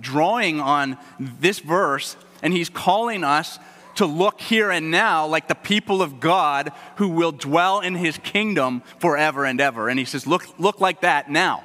drawing 0.01 0.61
on 0.61 0.97
this 1.19 1.59
verse, 1.59 2.17
and 2.43 2.53
he's 2.53 2.71
calling 2.71 3.25
us 3.25 3.59
to 3.97 4.07
look 4.07 4.41
here 4.41 4.71
and 4.71 4.91
now 4.91 5.27
like 5.27 5.49
the 5.49 5.55
people 5.55 6.03
of 6.03 6.21
God 6.21 6.73
who 6.97 7.09
will 7.09 7.33
dwell 7.33 7.81
in 7.81 7.95
his 7.95 8.19
kingdom 8.19 8.83
forever 8.99 9.45
and 9.45 9.61
ever. 9.61 9.89
And 9.89 9.99
he 9.99 10.05
says, 10.05 10.27
look, 10.27 10.59
look 10.59 10.81
like 10.81 11.03
that 11.03 11.31
now. 11.31 11.65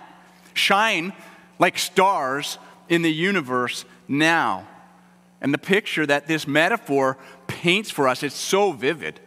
Shine 0.53 1.13
like 1.57 1.77
stars 1.77 2.57
in 2.87 3.01
the 3.01 3.11
universe 3.11 3.85
now. 4.07 4.67
And 5.41 5.53
the 5.53 5.59
picture 5.59 6.05
that 6.05 6.27
this 6.27 6.47
metaphor 6.47 7.17
paints 7.47 7.89
for 7.89 8.07
us, 8.07 8.23
it's 8.23 8.35
so 8.35 8.71
vivid. 8.71 9.19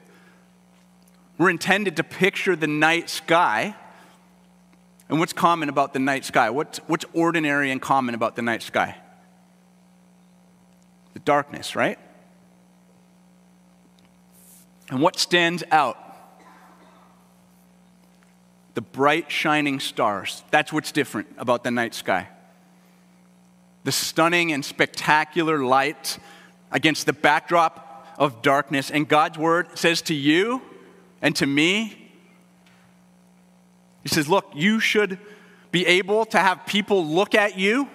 We're 1.38 1.50
intended 1.50 1.96
to 1.96 2.04
picture 2.04 2.54
the 2.54 2.66
night 2.66 3.08
sky. 3.08 3.74
And 5.08 5.18
what's 5.18 5.32
common 5.32 5.68
about 5.68 5.92
the 5.92 5.98
night 5.98 6.24
sky? 6.24 6.50
What's, 6.50 6.78
what's 6.86 7.04
ordinary 7.12 7.70
and 7.70 7.80
common 7.80 8.14
about 8.14 8.36
the 8.36 8.42
night 8.42 8.62
sky? 8.62 8.96
The 11.14 11.20
darkness, 11.20 11.74
right? 11.74 11.98
And 14.92 15.00
what 15.00 15.18
stands 15.18 15.64
out? 15.70 15.96
The 18.74 18.82
bright, 18.82 19.30
shining 19.30 19.80
stars. 19.80 20.44
That's 20.50 20.70
what's 20.70 20.92
different 20.92 21.28
about 21.38 21.64
the 21.64 21.70
night 21.70 21.94
sky. 21.94 22.28
The 23.84 23.92
stunning 23.92 24.52
and 24.52 24.62
spectacular 24.62 25.64
light 25.64 26.18
against 26.70 27.06
the 27.06 27.14
backdrop 27.14 28.06
of 28.18 28.42
darkness. 28.42 28.90
And 28.90 29.08
God's 29.08 29.38
word 29.38 29.78
says 29.78 30.02
to 30.02 30.14
you 30.14 30.60
and 31.22 31.34
to 31.36 31.46
me, 31.46 32.10
He 34.02 34.10
says, 34.10 34.28
Look, 34.28 34.50
you 34.54 34.78
should 34.78 35.18
be 35.70 35.86
able 35.86 36.26
to 36.26 36.38
have 36.38 36.66
people 36.66 37.06
look 37.06 37.34
at 37.34 37.58
you, 37.58 37.88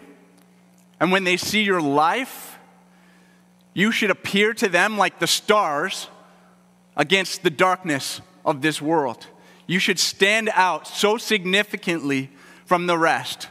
and 1.00 1.12
when 1.12 1.26
they 1.26 1.38
see 1.38 1.62
your 1.62 1.80
life, 1.80 2.58
you 3.76 3.92
should 3.92 4.10
appear 4.10 4.56
to 4.56 4.68
them 4.68 4.98
like 4.98 5.20
the 5.20 5.28
stars 5.28 6.08
against 6.98 7.44
the 7.44 7.50
darkness 7.50 8.20
of 8.44 8.62
this 8.62 8.82
world. 8.82 9.28
You 9.68 9.80
should 9.80 10.00
stand 10.00 10.50
out 10.54 10.88
so 10.88 11.18
significantly 11.18 12.30
from 12.66 12.88
the 12.88 12.98
rest. 12.98 13.48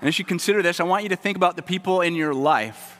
And 0.00 0.08
as 0.08 0.18
you 0.18 0.24
consider 0.24 0.62
this, 0.62 0.80
I 0.80 0.84
want 0.84 1.02
you 1.02 1.10
to 1.10 1.16
think 1.16 1.36
about 1.36 1.56
the 1.56 1.62
people 1.62 2.00
in 2.00 2.14
your 2.14 2.32
life. 2.32 2.98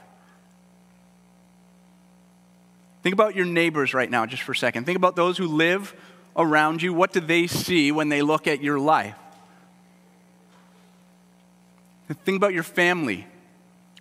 Think 3.01 3.13
about 3.13 3.35
your 3.35 3.45
neighbors 3.45 3.95
right 3.95 4.09
now, 4.09 4.27
just 4.27 4.43
for 4.43 4.51
a 4.51 4.55
second. 4.55 4.85
Think 4.85 4.97
about 4.97 5.15
those 5.15 5.37
who 5.37 5.47
live 5.47 5.95
around 6.37 6.83
you. 6.83 6.93
What 6.93 7.11
do 7.11 7.19
they 7.19 7.47
see 7.47 7.91
when 7.91 8.09
they 8.09 8.21
look 8.21 8.47
at 8.47 8.61
your 8.61 8.79
life? 8.79 9.15
Think 12.23 12.37
about 12.37 12.53
your 12.53 12.63
family. 12.63 13.25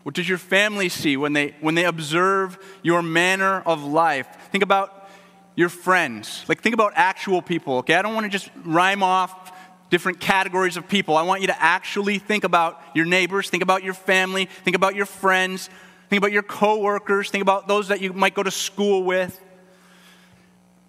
What 0.02 0.14
does 0.14 0.28
your 0.28 0.38
family 0.38 0.88
see 0.88 1.16
when 1.16 1.32
they, 1.32 1.54
when 1.60 1.74
they 1.74 1.84
observe 1.84 2.58
your 2.82 3.02
manner 3.02 3.60
of 3.66 3.84
life? 3.84 4.26
Think 4.50 4.64
about 4.64 5.08
your 5.56 5.68
friends. 5.68 6.44
Like, 6.48 6.62
think 6.62 6.74
about 6.74 6.92
actual 6.96 7.42
people, 7.42 7.78
okay? 7.78 7.94
I 7.94 8.02
don't 8.02 8.14
want 8.14 8.24
to 8.24 8.30
just 8.30 8.50
rhyme 8.64 9.02
off 9.02 9.52
different 9.90 10.20
categories 10.20 10.76
of 10.76 10.88
people. 10.88 11.16
I 11.16 11.22
want 11.22 11.42
you 11.42 11.48
to 11.48 11.62
actually 11.62 12.18
think 12.18 12.44
about 12.44 12.80
your 12.94 13.04
neighbors, 13.04 13.50
think 13.50 13.62
about 13.62 13.82
your 13.82 13.92
family, 13.92 14.46
think 14.46 14.76
about 14.76 14.94
your 14.94 15.06
friends, 15.06 15.68
think 16.08 16.18
about 16.18 16.32
your 16.32 16.42
coworkers, 16.42 17.30
think 17.30 17.42
about 17.42 17.68
those 17.68 17.88
that 17.88 18.00
you 18.00 18.12
might 18.12 18.34
go 18.34 18.42
to 18.42 18.50
school 18.50 19.02
with. 19.04 19.38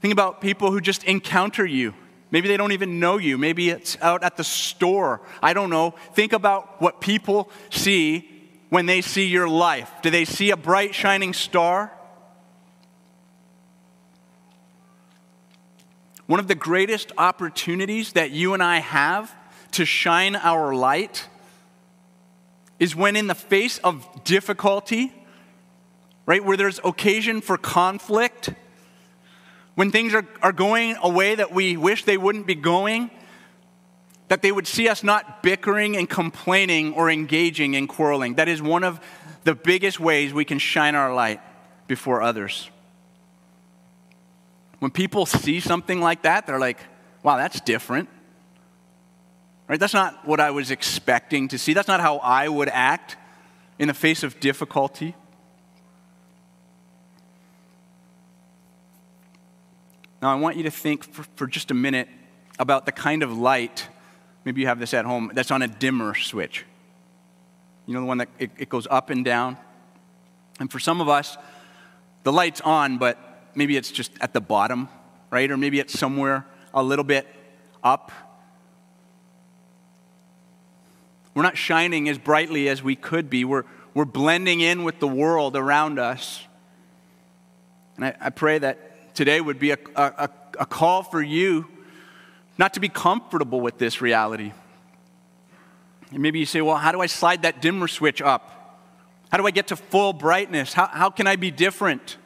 Think 0.02 0.14
about 0.14 0.40
people 0.40 0.72
who 0.72 0.80
just 0.80 1.04
encounter 1.04 1.66
you. 1.66 1.94
Maybe 2.32 2.48
they 2.48 2.58
don't 2.58 2.72
even 2.72 3.00
know 3.00 3.18
you. 3.18 3.38
Maybe 3.38 3.70
it's 3.70 3.98
out 4.02 4.24
at 4.24 4.38
the 4.38 4.44
store. 4.44 5.22
I 5.44 5.54
don't 5.54 5.70
know. 5.70 5.96
Think 6.14 6.32
about 6.32 6.82
what 6.82 7.02
people 7.02 7.52
see 7.70 8.31
when 8.72 8.86
they 8.86 9.02
see 9.02 9.26
your 9.26 9.50
life? 9.50 9.92
Do 10.02 10.10
they 10.10 10.24
see 10.24 10.50
a 10.50 10.56
bright, 10.56 10.96
shining 10.96 11.34
star? 11.34 11.92
One 16.26 16.40
of 16.40 16.48
the 16.48 16.56
greatest 16.56 17.12
opportunities 17.18 18.14
that 18.14 18.32
you 18.32 18.54
and 18.54 18.64
I 18.64 18.80
have 18.80 19.36
to 19.72 19.84
shine 19.84 20.38
our 20.38 20.74
light 20.74 21.28
is 22.80 22.96
when, 22.96 23.18
in 23.18 23.28
the 23.28 23.36
face 23.36 23.78
of 23.80 24.08
difficulty, 24.24 25.14
right, 26.26 26.44
where 26.44 26.56
there's 26.56 26.80
occasion 26.86 27.42
for 27.42 27.58
conflict, 27.58 28.52
when 29.76 29.92
things 29.92 30.14
are, 30.14 30.26
are 30.42 30.54
going 30.54 30.96
a 31.04 31.10
way 31.10 31.36
that 31.36 31.52
we 31.52 31.76
wish 31.76 32.06
they 32.06 32.18
wouldn't 32.18 32.48
be 32.48 32.56
going, 32.56 33.12
that 34.32 34.42
they 34.42 34.52
would 34.54 34.66
see 34.66 34.88
us 34.88 35.04
not 35.04 35.44
bickering 35.44 35.98
and 35.98 36.10
complaining 36.10 36.94
or 36.94 37.12
engaging 37.12 37.74
in 37.74 37.86
quarreling. 37.86 38.36
That 38.36 38.48
is 38.48 38.62
one 38.62 38.86
of 38.86 39.02
the 39.44 39.54
biggest 39.54 40.00
ways 40.00 40.34
we 40.34 40.46
can 40.46 40.58
shine 40.58 40.96
our 40.96 41.14
light 41.14 41.42
before 41.86 42.22
others. 42.22 42.70
When 44.80 44.90
people 44.90 45.26
see 45.26 45.60
something 45.60 46.00
like 46.00 46.22
that, 46.22 46.48
they're 46.48 46.62
like, 46.62 46.80
wow, 47.24 47.36
that's 47.36 47.60
different. 47.60 48.08
Right? 49.68 49.78
That's 49.78 49.94
not 49.94 50.26
what 50.26 50.40
I 50.40 50.52
was 50.52 50.72
expecting 50.72 51.50
to 51.50 51.58
see. 51.58 51.74
That's 51.74 51.90
not 51.90 52.00
how 52.00 52.20
I 52.20 52.48
would 52.48 52.70
act 52.70 53.18
in 53.80 53.90
the 53.90 53.94
face 53.94 54.24
of 54.24 54.40
difficulty. 54.40 55.14
Now, 60.22 60.32
I 60.32 60.36
want 60.36 60.56
you 60.56 60.64
to 60.64 60.72
think 60.72 61.04
for, 61.04 61.24
for 61.36 61.48
just 61.48 61.70
a 61.70 61.74
minute 61.74 62.08
about 62.58 62.86
the 62.86 62.94
kind 62.94 63.24
of 63.24 63.38
light, 63.38 63.90
maybe 64.46 64.62
you 64.62 64.68
have 64.68 64.80
this 64.80 64.94
at 64.94 65.06
home, 65.06 65.32
that's 65.34 65.52
on 65.52 65.62
a 65.62 65.68
dimmer 65.68 66.16
switch. 66.16 66.66
You 67.86 67.94
know, 67.94 68.02
the 68.02 68.06
one 68.06 68.18
that 68.20 68.30
it, 68.40 68.52
it 68.58 68.70
goes 68.70 68.88
up 68.90 69.10
and 69.10 69.26
down? 69.26 69.58
And 70.60 70.72
for 70.72 70.80
some 70.80 71.02
of 71.02 71.10
us, 71.10 71.38
the 72.24 72.32
light's 72.32 72.62
on, 72.62 72.98
but 72.98 73.18
maybe 73.56 73.78
it's 73.78 73.92
just 73.92 74.12
at 74.22 74.34
the 74.34 74.42
bottom, 74.42 74.90
right? 75.30 75.50
Or 75.50 75.58
maybe 75.58 75.80
it's 75.80 75.98
somewhere 75.98 76.46
a 76.74 76.84
little 76.84 77.04
bit 77.04 77.28
up. 77.84 78.12
We're 81.34 81.44
not 81.44 81.58
shining 81.58 82.10
as 82.10 82.18
brightly 82.18 82.68
as 82.70 82.84
we 82.84 82.96
could 82.96 83.30
be. 83.30 83.46
We're, 83.46 83.64
we're 83.94 84.06
blending 84.06 84.62
in 84.62 84.84
with 84.84 85.00
the 85.00 85.08
world 85.08 85.56
around 85.56 85.98
us. 85.98 86.46
And 87.96 88.06
I, 88.06 88.16
I 88.20 88.30
pray 88.30 88.60
that 88.60 89.16
today 89.16 89.40
would 89.40 89.60
be 89.60 89.72
a, 89.72 89.78
a, 89.96 90.30
a 90.60 90.66
call 90.66 91.04
for 91.04 91.22
you 91.22 91.68
not 92.58 92.74
to 92.74 92.80
be 92.80 92.90
comfortable 92.90 93.62
with 93.62 93.78
this 93.78 94.02
reality. 94.02 94.52
And 96.12 96.20
maybe 96.20 96.40
you 96.40 96.46
say, 96.46 96.62
well, 96.62 96.78
how 96.78 96.92
do 96.92 97.02
I 97.02 97.08
slide 97.08 97.44
that 97.44 97.62
dimmer 97.62 97.88
switch 97.88 98.22
up? 98.22 98.80
How 99.32 99.38
do 99.38 99.48
I 99.48 99.52
get 99.52 99.68
to 99.68 99.76
full 99.76 100.14
brightness? 100.14 100.74
How, 100.74 100.88
how 100.88 101.10
can 101.10 101.26
I 101.26 101.38
be 101.38 101.52
different? 101.52 102.18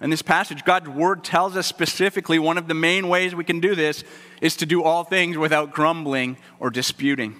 In 0.00 0.10
this 0.10 0.22
passage, 0.22 0.64
God's 0.64 0.88
word 0.88 1.22
tells 1.22 1.56
us 1.56 1.68
specifically 1.68 2.40
one 2.40 2.58
of 2.58 2.66
the 2.66 2.74
main 2.74 3.08
ways 3.08 3.36
we 3.36 3.44
can 3.44 3.60
do 3.60 3.76
this 3.76 4.02
is 4.40 4.56
to 4.56 4.66
do 4.66 4.82
all 4.82 5.04
things 5.04 5.38
without 5.38 5.72
grumbling 5.72 6.36
or 6.58 6.70
disputing. 6.70 7.36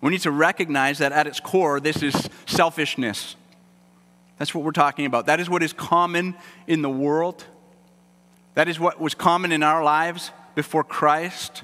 We 0.00 0.10
need 0.10 0.22
to 0.22 0.32
recognize 0.32 0.98
that 0.98 1.12
at 1.12 1.28
its 1.28 1.38
core, 1.38 1.78
this 1.78 2.02
is 2.02 2.28
selfishness. 2.46 3.36
That's 4.38 4.54
what 4.54 4.64
we're 4.64 4.72
talking 4.72 5.06
about. 5.06 5.26
That 5.26 5.38
is 5.38 5.48
what 5.48 5.62
is 5.62 5.72
common 5.72 6.34
in 6.66 6.82
the 6.82 6.90
world. 6.90 7.44
That 8.56 8.68
is 8.68 8.80
what 8.80 8.98
was 8.98 9.14
common 9.14 9.52
in 9.52 9.62
our 9.62 9.84
lives 9.84 10.30
before 10.54 10.82
Christ. 10.82 11.62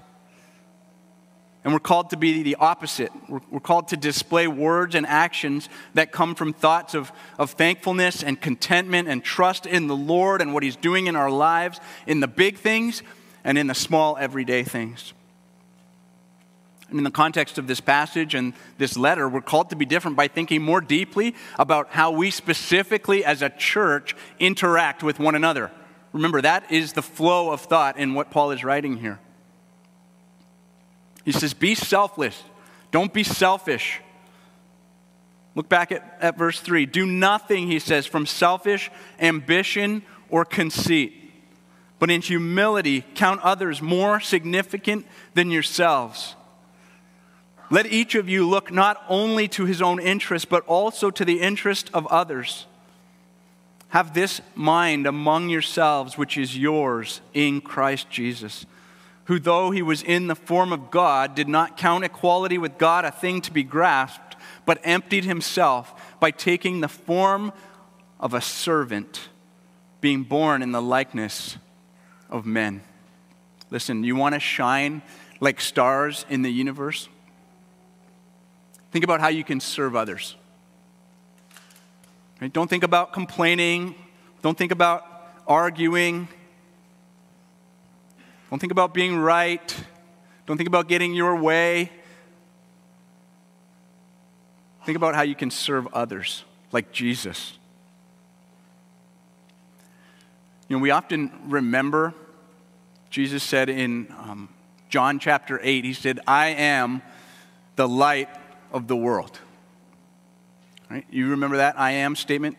And 1.65 1.73
we're 1.73 1.81
called 1.81 2.11
to 2.11 2.19
be 2.19 2.43
the 2.43 2.57
opposite. 2.57 3.11
We're, 3.31 3.41
we're, 3.51 3.61
called 3.61 3.89
to 3.89 3.97
display 3.97 4.47
words 4.47 4.95
and 4.95 5.07
actions 5.07 5.71
that 5.95 6.13
come 6.13 6.35
from 6.35 6.53
thoughts 6.53 6.95
of, 6.95 7.11
of 7.39 7.53
thankfulness 7.53 8.23
and 8.23 8.39
contentment 8.39 9.09
and 9.09 9.25
trust 9.25 9.65
in 9.65 9.87
the 9.87 9.97
Lord 9.97 10.43
and 10.43 10.53
what 10.53 10.63
He's 10.63 10.77
doing 10.77 11.07
in 11.07 11.17
our 11.17 11.31
lives, 11.31 11.81
in 12.07 12.21
the 12.21 12.29
big 12.29 12.59
things 12.59 13.03
and 13.43 13.57
in 13.57 13.69
the 13.69 13.75
small, 13.75 14.19
everyday 14.19 14.63
things. 14.63 15.15
And 16.91 16.99
in 16.99 17.05
the 17.05 17.11
context 17.11 17.57
of 17.57 17.69
this 17.69 17.81
passage 17.81 18.35
and 18.35 18.53
this 18.77 18.99
letter, 18.99 19.31
we're 19.31 19.41
called 19.41 19.71
to 19.71 19.77
be 19.77 19.87
different 19.87 20.19
by 20.19 20.29
thinking 20.29 20.61
more 20.61 20.83
deeply 20.83 21.35
about 21.59 21.89
how 21.89 22.11
we 22.11 22.31
specifically 22.31 23.25
as 23.25 23.41
a 23.41 23.49
church 23.49 24.15
interact 24.39 25.03
with 25.03 25.19
one 25.19 25.35
another. 25.35 25.71
Remember, 26.13 26.43
that 26.43 26.71
is 26.71 26.93
the 26.93 27.03
flow 27.03 27.51
of 27.51 27.63
thought 27.63 27.99
in 27.99 28.15
what 28.15 28.31
Paul 28.31 28.51
is 28.51 28.65
writing 28.65 28.99
here. 28.99 29.19
He 31.25 31.33
says, 31.33 31.55
Be 31.55 31.75
selfless. 31.75 32.43
Don't 32.91 33.13
be 33.13 33.25
selfish. 33.25 34.01
Look 35.55 35.69
back 35.69 35.93
at, 35.93 36.19
at 36.21 36.39
verse 36.39 36.61
3. 36.61 36.87
Do 36.87 37.07
nothing, 37.07 37.67
he 37.67 37.79
says, 37.79 38.07
from 38.07 38.27
selfish 38.27 38.91
ambition 39.21 40.03
or 40.29 40.45
conceit, 40.45 41.15
but 41.99 42.11
in 42.11 42.23
humility 42.23 43.05
count 43.15 43.41
others 43.43 43.83
more 43.83 44.21
significant 44.21 45.07
than 45.35 45.51
yourselves. 45.51 46.35
Let 47.71 47.87
each 47.87 48.15
of 48.15 48.29
you 48.29 48.49
look 48.49 48.71
not 48.71 49.03
only 49.09 49.49
to 49.49 49.65
his 49.65 49.81
own 49.81 49.99
interest, 49.99 50.49
but 50.51 50.65
also 50.67 51.11
to 51.11 51.25
the 51.25 51.41
interest 51.41 51.91
of 51.95 52.07
others. 52.09 52.67
Have 53.93 54.13
this 54.13 54.43
mind 54.55 55.07
among 55.07 55.49
yourselves, 55.49 56.19
which 56.19 56.37
is 56.37 56.59
yours 56.59 57.23
in 57.33 57.63
Christ 57.63 58.11
Jesus 58.11 58.67
who, 59.25 59.39
though 59.39 59.71
he 59.71 59.83
was 59.83 60.03
in 60.03 60.27
the 60.27 60.35
form 60.35 60.73
of 60.73 60.91
God, 60.91 61.35
did 61.35 61.49
not 61.49 61.77
count 61.77 62.05
equality 62.05 62.59
with 62.59 62.79
God 62.79 63.05
a 63.05 63.11
thing 63.11 63.41
to 63.43 63.53
be 63.53 63.63
grasped, 63.63 64.37
but 64.67 64.81
emptied 64.83 65.25
himself 65.25 66.19
by 66.19 66.31
taking 66.31 66.81
the 66.81 66.89
form 66.89 67.53
of 68.19 68.35
a 68.35 68.41
servant, 68.41 69.29
being 70.01 70.25
born 70.25 70.63
in 70.63 70.73
the 70.73 70.83
likeness 70.83 71.57
of 72.31 72.47
men. 72.47 72.83
Listen, 73.71 74.05
you 74.05 74.17
want 74.17 74.35
to 74.35 74.41
shine 74.41 75.03
like 75.41 75.61
stars 75.61 76.27
in 76.29 76.43
the 76.43 76.53
universe? 76.53 77.09
Think 78.91 79.05
about 79.05 79.21
how 79.21 79.29
you 79.29 79.45
can 79.45 79.61
serve 79.61 79.97
others. 79.97 80.37
Right? 82.43 82.53
Don't 82.53 82.69
think 82.69 82.83
about 82.83 83.13
complaining. 83.13 83.95
Don't 84.43 84.59
think 84.59 84.73
about 84.73 85.07
arguing. 85.47 86.27
Don't 88.51 88.59
think 88.59 88.73
about 88.73 88.93
being 88.93 89.17
right. 89.17 89.77
Don't 90.47 90.57
think 90.57 90.67
about 90.67 90.89
getting 90.89 91.15
your 91.15 91.37
way. 91.37 91.93
Think 94.85 94.97
about 94.97 95.15
how 95.15 95.23
you 95.23 95.37
can 95.37 95.53
serve 95.53 95.87
others 95.93 96.43
like 96.73 96.91
Jesus. 96.91 97.57
You 100.69 100.79
know, 100.79 100.83
we 100.83 100.91
often 100.91 101.31
remember, 101.47 102.13
Jesus 103.09 103.45
said 103.45 103.69
in 103.69 104.13
um, 104.19 104.49
John 104.89 105.21
chapter 105.21 105.61
8, 105.63 105.85
He 105.85 105.93
said, 105.93 106.19
I 106.27 106.49
am 106.49 107.03
the 107.77 107.87
light 107.87 108.31
of 108.73 108.89
the 108.89 108.97
world. 108.97 109.39
Right? 110.93 111.07
You 111.11 111.31
remember 111.31 111.57
that 111.57 111.81
I 111.81 111.93
am 111.93 112.15
statement? 112.15 112.59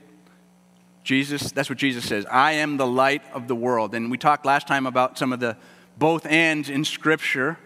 Jesus, 1.03 1.51
that's 1.51 1.69
what 1.69 1.77
Jesus 1.77 2.03
says. 2.03 2.25
I 2.31 2.53
am 2.53 2.77
the 2.77 2.87
light 2.87 3.21
of 3.31 3.47
the 3.47 3.53
world. 3.53 3.93
And 3.93 4.09
we 4.09 4.17
talked 4.17 4.43
last 4.43 4.65
time 4.65 4.87
about 4.87 5.19
some 5.19 5.31
of 5.31 5.39
the 5.39 5.55
both 5.99 6.25
ands 6.25 6.67
in 6.67 6.83
Scripture. 6.83 7.59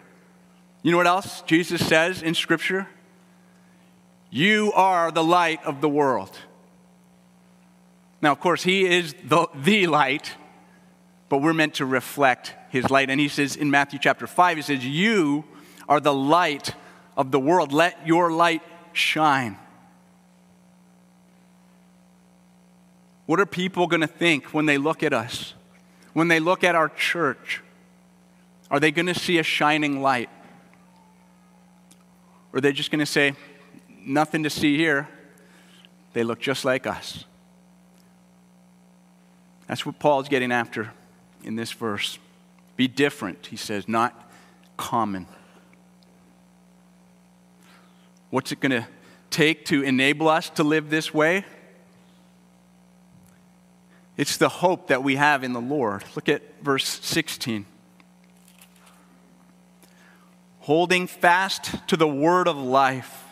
You 0.84 0.92
know 0.92 0.98
what 0.98 1.08
else 1.08 1.42
Jesus 1.44 1.88
says 1.88 2.22
in 2.22 2.36
Scripture? 2.36 2.86
You 4.30 4.74
are 4.74 5.10
the 5.10 5.24
light 5.24 5.64
of 5.64 5.80
the 5.80 5.88
world. 5.88 6.38
Now, 8.22 8.34
of 8.34 8.42
course, 8.42 8.62
He 8.62 8.86
is 8.86 9.16
the, 9.24 9.48
the 9.56 9.88
light, 9.88 10.34
but 11.30 11.38
we're 11.38 11.54
meant 11.54 11.76
to 11.76 11.86
reflect 11.86 12.56
His 12.72 12.90
light. 12.90 13.10
And 13.10 13.22
He 13.22 13.30
says 13.30 13.56
in 13.56 13.72
Matthew 13.72 14.00
chapter 14.00 14.28
5, 14.28 14.58
He 14.58 14.64
says, 14.64 14.86
You 14.86 15.46
are 15.88 16.02
the 16.02 16.14
light 16.14 16.74
of 17.16 17.32
the 17.32 17.40
world. 17.40 17.72
Let 17.72 18.06
your 18.06 18.34
light 18.34 18.64
shine. 18.92 19.58
What 23.28 23.40
are 23.40 23.46
people 23.46 23.86
going 23.88 24.02
to 24.02 24.08
think 24.08 24.54
when 24.54 24.66
they 24.66 24.80
look 24.80 25.04
at 25.04 25.14
us? 25.14 25.54
When 26.14 26.30
they 26.30 26.40
look 26.40 26.64
at 26.64 26.74
our 26.74 26.90
church? 26.90 27.62
Are 28.72 28.80
they 28.80 28.90
going 28.90 29.06
to 29.06 29.14
see 29.14 29.38
a 29.38 29.44
shining 29.44 30.02
light? 30.02 30.30
Or 32.52 32.58
are 32.58 32.62
they 32.62 32.72
just 32.72 32.90
going 32.90 33.00
to 33.00 33.06
say, 33.06 33.36
nothing 34.00 34.44
to 34.44 34.50
see 34.50 34.78
here? 34.78 35.08
They 36.14 36.24
look 36.24 36.40
just 36.40 36.66
like 36.66 36.88
us. 36.88 37.26
That's 39.68 39.86
what 39.86 40.00
Paul's 40.00 40.30
getting 40.30 40.52
after 40.52 40.94
in 41.44 41.58
this 41.58 41.74
verse. 41.74 42.18
Be 42.78 42.88
different, 42.88 43.48
he 43.48 43.58
says, 43.58 43.88
not 43.90 44.32
common. 44.78 45.28
What's 48.30 48.54
it 48.54 48.62
going 48.62 48.72
to 48.72 48.88
take 49.30 49.66
to 49.66 49.84
enable 49.84 50.30
us 50.30 50.50
to 50.52 50.64
live 50.64 50.90
this 50.90 51.14
way? 51.14 51.44
It's 54.18 54.38
the 54.38 54.50
hope 54.50 54.88
that 54.88 55.04
we 55.04 55.16
have 55.16 55.44
in 55.44 55.54
the 55.54 55.62
Lord. 55.62 56.04
Look 56.16 56.28
at 56.28 56.42
verse 56.62 56.88
16 57.04 57.66
holding 60.68 61.08
fast 61.08 61.76
to 61.88 61.96
the 61.96 62.06
word 62.06 62.46
of 62.46 62.58
life, 62.58 63.24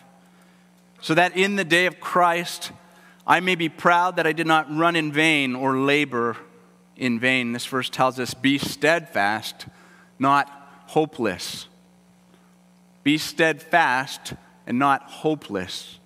so 1.01 1.13
that 1.13 1.35
in 1.35 1.57
the 1.57 1.65
day 1.65 1.85
of 1.85 1.99
Christ 1.99 2.71
I 3.27 3.41
may 3.41 3.55
be 3.55 3.67
proud 3.67 4.15
that 4.15 4.25
I 4.25 4.31
did 4.31 4.47
not 4.47 4.73
run 4.73 4.95
in 4.95 5.11
vain 5.11 5.53
or 5.53 5.75
labor 5.75 6.37
in 6.95 7.19
vain. 7.19 7.51
This 7.51 7.65
verse 7.65 7.89
tells 7.89 8.21
us 8.21 8.33
be 8.33 8.57
steadfast, 8.57 9.65
not 10.17 10.47
hopeless. 10.87 11.67
Be 13.03 13.17
steadfast 13.17 14.33
and 14.65 14.79
not 14.79 15.01
hopeless. 15.03 15.99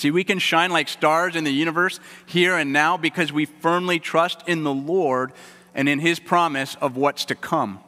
See, 0.00 0.10
we 0.10 0.24
can 0.24 0.38
shine 0.38 0.70
like 0.70 0.88
stars 0.88 1.36
in 1.36 1.44
the 1.44 1.52
universe 1.52 2.00
here 2.24 2.56
and 2.56 2.72
now 2.72 2.96
because 2.96 3.34
we 3.34 3.44
firmly 3.44 3.98
trust 3.98 4.42
in 4.48 4.64
the 4.64 4.72
Lord 4.72 5.30
and 5.74 5.90
in 5.90 5.98
His 5.98 6.18
promise 6.18 6.74
of 6.80 6.96
what's 6.96 7.26
to 7.26 7.34
come. 7.34 7.80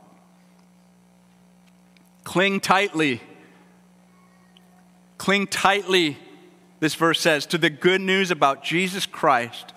Cling 2.22 2.61
tightly. 2.61 3.22
Cling 5.16 5.46
tightly, 5.46 6.18
this 6.81 6.94
verse 6.94 7.18
says, 7.18 7.46
to 7.46 7.57
the 7.57 7.70
good 7.70 8.03
news 8.03 8.31
about 8.31 8.62
Jesus 8.62 9.07
Christ 9.07 9.72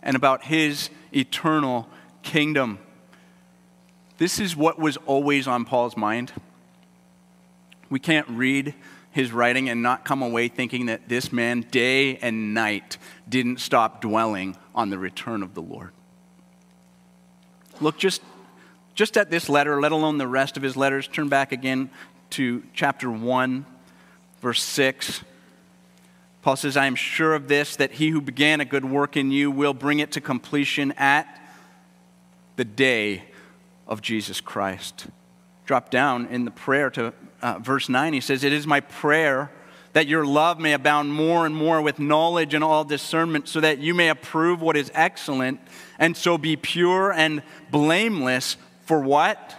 and 0.00 0.14
about 0.14 0.44
his 0.44 0.90
eternal 1.12 1.88
kingdom. 2.22 2.78
This 4.18 4.38
is 4.38 4.54
what 4.54 4.78
was 4.78 4.96
always 5.06 5.48
on 5.48 5.64
Paul's 5.64 5.96
mind. 5.96 6.32
We 7.88 7.98
can't 7.98 8.28
read 8.28 8.76
his 9.10 9.32
writing 9.32 9.68
and 9.68 9.82
not 9.82 10.04
come 10.04 10.22
away 10.22 10.48
thinking 10.48 10.86
that 10.86 11.08
this 11.08 11.32
man, 11.32 11.62
day 11.70 12.16
and 12.18 12.54
night, 12.54 12.96
didn't 13.28 13.60
stop 13.60 14.00
dwelling 14.00 14.56
on 14.74 14.90
the 14.90 14.98
return 14.98 15.42
of 15.42 15.54
the 15.54 15.62
Lord. 15.62 15.90
Look 17.80 17.98
just, 17.98 18.22
just 18.94 19.16
at 19.16 19.30
this 19.30 19.48
letter, 19.48 19.80
let 19.80 19.92
alone 19.92 20.18
the 20.18 20.28
rest 20.28 20.56
of 20.56 20.62
his 20.62 20.76
letters. 20.76 21.08
Turn 21.08 21.28
back 21.28 21.50
again 21.50 21.90
to 22.30 22.62
chapter 22.72 23.10
1, 23.10 23.66
verse 24.40 24.62
6. 24.62 25.24
Paul 26.42 26.56
says, 26.56 26.76
I 26.76 26.86
am 26.86 26.94
sure 26.94 27.34
of 27.34 27.48
this, 27.48 27.76
that 27.76 27.92
he 27.92 28.10
who 28.10 28.20
began 28.20 28.60
a 28.60 28.64
good 28.64 28.84
work 28.84 29.16
in 29.16 29.30
you 29.30 29.50
will 29.50 29.74
bring 29.74 29.98
it 29.98 30.12
to 30.12 30.20
completion 30.20 30.92
at 30.92 31.26
the 32.56 32.64
day 32.64 33.24
of 33.86 34.00
Jesus 34.00 34.40
Christ. 34.40 35.06
Drop 35.66 35.90
down 35.90 36.26
in 36.26 36.44
the 36.44 36.50
prayer 36.50 36.90
to 36.90 37.12
uh, 37.42 37.58
verse 37.58 37.88
9. 37.88 38.12
He 38.12 38.20
says, 38.20 38.44
It 38.44 38.52
is 38.52 38.66
my 38.66 38.80
prayer 38.80 39.50
that 39.92 40.06
your 40.06 40.24
love 40.24 40.60
may 40.60 40.72
abound 40.72 41.12
more 41.12 41.46
and 41.46 41.54
more 41.54 41.82
with 41.82 41.98
knowledge 41.98 42.54
and 42.54 42.62
all 42.62 42.84
discernment, 42.84 43.48
so 43.48 43.60
that 43.60 43.78
you 43.78 43.92
may 43.92 44.08
approve 44.08 44.62
what 44.62 44.76
is 44.76 44.90
excellent, 44.94 45.60
and 45.98 46.16
so 46.16 46.38
be 46.38 46.56
pure 46.56 47.12
and 47.12 47.42
blameless 47.70 48.56
for 48.84 49.00
what? 49.00 49.56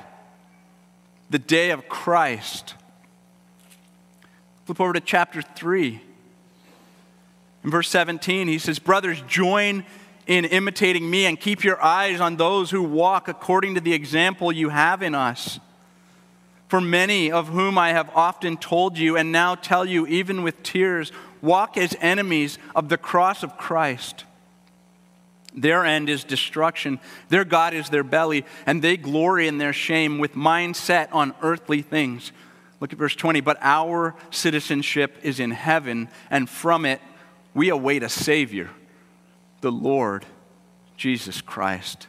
The 1.29 1.39
day 1.39 1.71
of 1.71 1.89
Christ. 1.89 2.75
Flip 4.65 4.79
over 4.79 4.93
to 4.93 5.01
chapter 5.01 5.41
3. 5.41 6.01
In 7.63 7.69
verse 7.69 7.89
17, 7.89 8.47
he 8.47 8.57
says, 8.57 8.79
Brothers, 8.79 9.21
join 9.27 9.85
in 10.27 10.45
imitating 10.45 11.09
me 11.09 11.25
and 11.25 11.39
keep 11.39 11.63
your 11.63 11.81
eyes 11.83 12.19
on 12.19 12.37
those 12.37 12.71
who 12.71 12.81
walk 12.81 13.27
according 13.27 13.75
to 13.75 13.81
the 13.81 13.93
example 13.93 14.51
you 14.51 14.69
have 14.69 15.01
in 15.01 15.13
us. 15.13 15.59
For 16.71 16.79
many 16.79 17.29
of 17.33 17.49
whom 17.49 17.77
I 17.77 17.89
have 17.89 18.09
often 18.15 18.55
told 18.55 18.97
you 18.97 19.17
and 19.17 19.29
now 19.29 19.55
tell 19.55 19.83
you, 19.83 20.07
even 20.07 20.41
with 20.41 20.63
tears, 20.63 21.11
walk 21.41 21.75
as 21.75 21.97
enemies 21.99 22.57
of 22.73 22.87
the 22.87 22.97
cross 22.97 23.43
of 23.43 23.57
Christ. 23.57 24.23
Their 25.53 25.85
end 25.85 26.09
is 26.09 26.23
destruction. 26.23 27.01
Their 27.27 27.43
God 27.43 27.73
is 27.73 27.89
their 27.89 28.05
belly, 28.05 28.45
and 28.65 28.81
they 28.81 28.95
glory 28.95 29.49
in 29.49 29.57
their 29.57 29.73
shame 29.73 30.17
with 30.17 30.33
mind 30.33 30.77
set 30.77 31.11
on 31.11 31.35
earthly 31.41 31.81
things. 31.81 32.31
Look 32.79 32.93
at 32.93 32.99
verse 32.99 33.17
20. 33.17 33.41
But 33.41 33.57
our 33.59 34.15
citizenship 34.29 35.17
is 35.23 35.41
in 35.41 35.51
heaven, 35.51 36.07
and 36.29 36.49
from 36.49 36.85
it 36.85 37.01
we 37.53 37.67
await 37.67 38.01
a 38.01 38.07
Savior, 38.07 38.69
the 39.59 39.73
Lord 39.73 40.25
Jesus 40.95 41.41
Christ. 41.41 42.07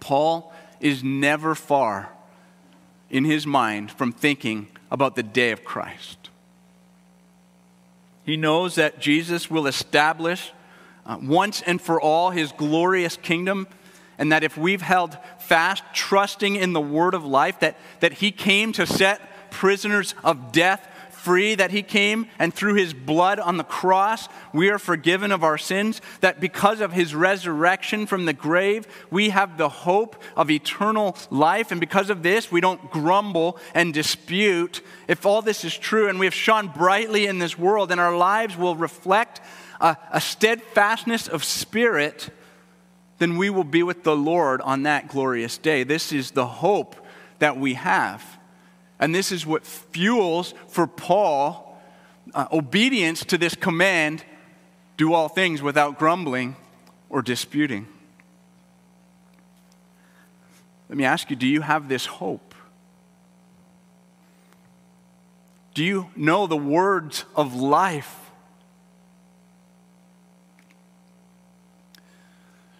Paul 0.00 0.54
is 0.80 1.04
never 1.04 1.54
far 1.54 2.14
in 3.10 3.24
his 3.24 3.46
mind 3.46 3.90
from 3.90 4.12
thinking 4.12 4.68
about 4.90 5.16
the 5.16 5.22
day 5.22 5.50
of 5.50 5.64
Christ. 5.64 6.30
He 8.24 8.36
knows 8.36 8.74
that 8.74 9.00
Jesus 9.00 9.50
will 9.50 9.66
establish 9.66 10.52
uh, 11.06 11.18
once 11.22 11.62
and 11.62 11.80
for 11.80 12.00
all 12.00 12.30
his 12.30 12.52
glorious 12.52 13.16
kingdom, 13.16 13.66
and 14.18 14.30
that 14.32 14.44
if 14.44 14.58
we've 14.58 14.82
held 14.82 15.16
fast, 15.38 15.82
trusting 15.94 16.56
in 16.56 16.74
the 16.74 16.80
word 16.80 17.14
of 17.14 17.24
life, 17.24 17.60
that, 17.60 17.78
that 18.00 18.14
he 18.14 18.30
came 18.30 18.72
to 18.72 18.86
set 18.86 19.50
prisoners 19.50 20.14
of 20.22 20.52
death 20.52 20.86
free, 21.18 21.54
that 21.54 21.70
he 21.70 21.82
came 21.82 22.26
and 22.38 22.54
through 22.54 22.74
his 22.74 22.94
blood 22.94 23.38
on 23.38 23.56
the 23.56 23.64
cross, 23.64 24.28
we 24.52 24.70
are 24.70 24.78
forgiven 24.78 25.32
of 25.32 25.44
our 25.44 25.58
sins, 25.58 26.00
that 26.20 26.40
because 26.40 26.80
of 26.80 26.92
his 26.92 27.14
resurrection 27.14 28.06
from 28.06 28.24
the 28.24 28.32
grave, 28.32 28.86
we 29.10 29.30
have 29.30 29.58
the 29.58 29.68
hope 29.68 30.22
of 30.36 30.50
eternal 30.50 31.16
life. 31.30 31.70
And 31.70 31.80
because 31.80 32.10
of 32.10 32.22
this, 32.22 32.50
we 32.50 32.60
don't 32.60 32.90
grumble 32.90 33.58
and 33.74 33.92
dispute. 33.92 34.80
If 35.06 35.26
all 35.26 35.42
this 35.42 35.64
is 35.64 35.76
true 35.76 36.08
and 36.08 36.18
we 36.18 36.26
have 36.26 36.34
shone 36.34 36.68
brightly 36.68 37.26
in 37.26 37.38
this 37.38 37.58
world 37.58 37.90
and 37.90 38.00
our 38.00 38.16
lives 38.16 38.56
will 38.56 38.76
reflect 38.76 39.40
a, 39.80 39.96
a 40.12 40.20
steadfastness 40.20 41.28
of 41.28 41.44
spirit, 41.44 42.30
then 43.18 43.36
we 43.36 43.50
will 43.50 43.64
be 43.64 43.82
with 43.82 44.04
the 44.04 44.16
Lord 44.16 44.60
on 44.60 44.84
that 44.84 45.08
glorious 45.08 45.58
day. 45.58 45.82
This 45.82 46.12
is 46.12 46.30
the 46.30 46.46
hope 46.46 46.96
that 47.38 47.56
we 47.56 47.74
have. 47.74 48.37
And 48.98 49.14
this 49.14 49.30
is 49.30 49.46
what 49.46 49.64
fuels 49.64 50.54
for 50.68 50.86
Paul 50.86 51.80
uh, 52.34 52.46
obedience 52.52 53.24
to 53.26 53.38
this 53.38 53.54
command 53.54 54.24
do 54.96 55.14
all 55.14 55.28
things 55.28 55.62
without 55.62 55.98
grumbling 55.98 56.56
or 57.08 57.22
disputing. 57.22 57.86
Let 60.88 60.98
me 60.98 61.04
ask 61.04 61.30
you 61.30 61.36
do 61.36 61.46
you 61.46 61.60
have 61.60 61.88
this 61.88 62.06
hope? 62.06 62.54
Do 65.74 65.84
you 65.84 66.10
know 66.16 66.46
the 66.46 66.56
words 66.56 67.24
of 67.36 67.54
life? 67.54 68.16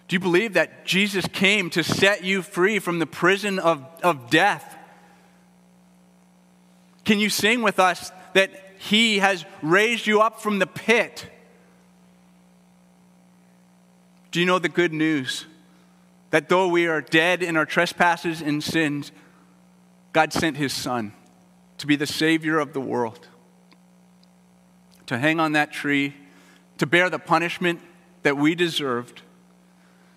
Do 0.09 0.15
you 0.15 0.19
believe 0.19 0.55
that 0.55 0.85
Jesus 0.85 1.25
came 1.31 1.69
to 1.69 1.83
set 1.83 2.23
you 2.23 2.41
free 2.41 2.79
from 2.79 2.97
the 2.97 3.05
prison 3.05 3.59
of, 3.59 3.85
of 4.03 4.29
death? 4.29 4.75
Can 7.09 7.19
you 7.19 7.31
sing 7.31 7.63
with 7.63 7.79
us 7.79 8.11
that 8.33 8.51
He 8.77 9.17
has 9.17 9.43
raised 9.63 10.05
you 10.05 10.21
up 10.21 10.41
from 10.41 10.59
the 10.59 10.67
pit? 10.67 11.25
Do 14.29 14.39
you 14.39 14.45
know 14.45 14.59
the 14.59 14.69
good 14.69 14.93
news? 14.93 15.47
That 16.29 16.49
though 16.49 16.67
we 16.67 16.85
are 16.85 17.01
dead 17.01 17.41
in 17.41 17.57
our 17.57 17.65
trespasses 17.65 18.43
and 18.43 18.63
sins, 18.63 19.11
God 20.13 20.31
sent 20.31 20.57
His 20.57 20.71
Son 20.71 21.13
to 21.79 21.87
be 21.87 21.95
the 21.95 22.05
Savior 22.05 22.59
of 22.59 22.73
the 22.73 22.79
world, 22.79 23.27
to 25.07 25.17
hang 25.17 25.39
on 25.39 25.53
that 25.53 25.71
tree, 25.71 26.15
to 26.77 26.85
bear 26.85 27.09
the 27.09 27.17
punishment 27.17 27.81
that 28.21 28.37
we 28.37 28.53
deserved, 28.53 29.23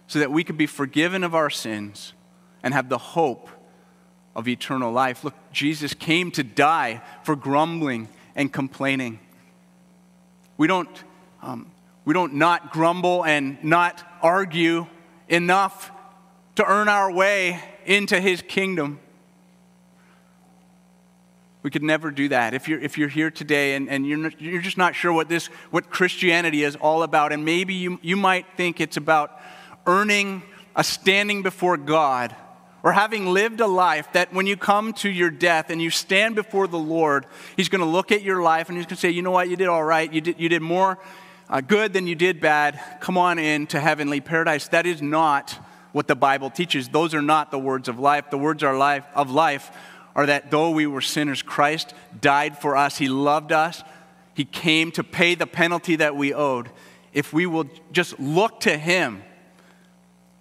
so 0.09 0.18
that 0.18 0.31
we 0.31 0.44
could 0.44 0.59
be 0.59 0.66
forgiven 0.66 1.24
of 1.24 1.35
our 1.35 1.48
sins 1.48 2.12
and 2.62 2.74
have 2.74 2.90
the 2.90 2.98
hope 2.98 3.48
of 4.35 4.49
eternal 4.49 4.92
life. 4.92 5.25
Look, 5.25 5.35
Jesus 5.53 5.95
came 5.95 6.31
to 6.33 6.42
die 6.42 7.03
for 7.23 7.37
grumbling 7.37 8.09
and 8.35 8.53
complaining. 8.53 9.21
We 10.57 10.66
don't, 10.66 10.88
um, 11.42 11.71
we 12.05 12.14
don't 12.14 12.35
not 12.35 12.73
grumble 12.73 13.25
and 13.25 13.62
not 13.62 14.03
argue 14.23 14.87
enough 15.29 15.90
to 16.57 16.64
earn 16.64 16.88
our 16.88 17.12
way 17.12 17.62
into 17.85 18.21
his 18.21 18.42
kingdom. 18.42 19.01
We 21.62 21.71
could 21.71 21.83
never 21.83 22.11
do 22.11 22.29
that. 22.29 22.55
If 22.55 22.68
you're, 22.68 22.81
if 22.81 22.99
you're 22.99 23.09
here 23.09 23.31
today 23.31 23.75
and, 23.75 23.88
and 23.88 24.07
you're, 24.07 24.31
you're 24.38 24.62
just 24.62 24.79
not 24.79 24.95
sure 24.95 25.12
what, 25.12 25.29
this, 25.29 25.47
what 25.71 25.90
Christianity 25.90 26.64
is 26.64 26.75
all 26.77 27.03
about, 27.03 27.33
and 27.33 27.45
maybe 27.45 27.75
you, 27.75 28.01
you 28.03 28.16
might 28.16 28.47
think 28.57 28.81
it's 28.81 28.97
about 28.97 29.38
earning 29.87 30.42
a 30.75 30.83
standing 30.83 31.42
before 31.42 31.77
God 31.77 32.35
or 32.83 32.92
having 32.92 33.27
lived 33.27 33.61
a 33.61 33.66
life 33.66 34.12
that 34.12 34.33
when 34.33 34.47
you 34.47 34.57
come 34.57 34.92
to 34.95 35.09
your 35.09 35.31
death 35.31 35.71
and 35.71 35.81
you 35.81 35.90
stand 35.90 36.35
before 36.35 36.66
the 36.66 36.79
Lord, 36.79 37.27
He's 37.57 37.68
going 37.68 37.81
to 37.81 37.87
look 37.87 38.11
at 38.11 38.23
your 38.23 38.42
life 38.42 38.68
and 38.68 38.77
He's 38.77 38.87
going 38.87 38.97
to 38.97 39.01
say, 39.01 39.11
you 39.11 39.23
know 39.23 39.31
what, 39.31 39.49
you 39.49 39.57
did 39.57 39.68
all 39.68 39.85
right. 39.85 40.12
You 40.12 40.21
did, 40.21 40.40
you 40.40 40.49
did 40.49 40.62
more 40.62 40.99
uh, 41.49 41.61
good 41.61 41.92
than 41.92 42.07
you 42.07 42.14
did 42.14 42.40
bad. 42.40 42.81
Come 43.01 43.16
on 43.16 43.38
in 43.38 43.66
to 43.68 43.81
heavenly 43.81 44.21
paradise. 44.21 44.68
That 44.68 44.87
is 44.87 45.01
not 45.01 45.59
what 45.92 46.09
the 46.09 46.16
Bible 46.16 46.51
teaches. 46.51 46.88
Those 46.88 47.14
are 47.14 47.23
not 47.23 47.51
the 47.51 47.59
words 47.59 47.88
of 47.88 47.99
life. 47.99 48.31
The 48.31 48.38
words 48.38 48.62
are 48.62 48.77
life, 48.77 49.05
of 49.14 49.31
life 49.31 49.71
are 50.14 50.27
that 50.27 50.51
though 50.51 50.71
we 50.71 50.87
were 50.87 51.01
sinners, 51.01 51.42
Christ 51.42 51.95
died 52.21 52.59
for 52.59 52.77
us. 52.77 52.99
He 52.99 53.09
loved 53.09 53.53
us. 53.53 53.83
He 54.35 54.45
came 54.45 54.90
to 54.92 55.05
pay 55.05 55.35
the 55.35 55.47
penalty 55.47 55.97
that 55.97 56.16
we 56.16 56.35
owed. 56.35 56.71
If 57.12 57.33
we 57.33 57.47
will 57.47 57.68
just 57.92 58.18
look 58.18 58.61
to 58.61 58.77
Him, 58.77 59.23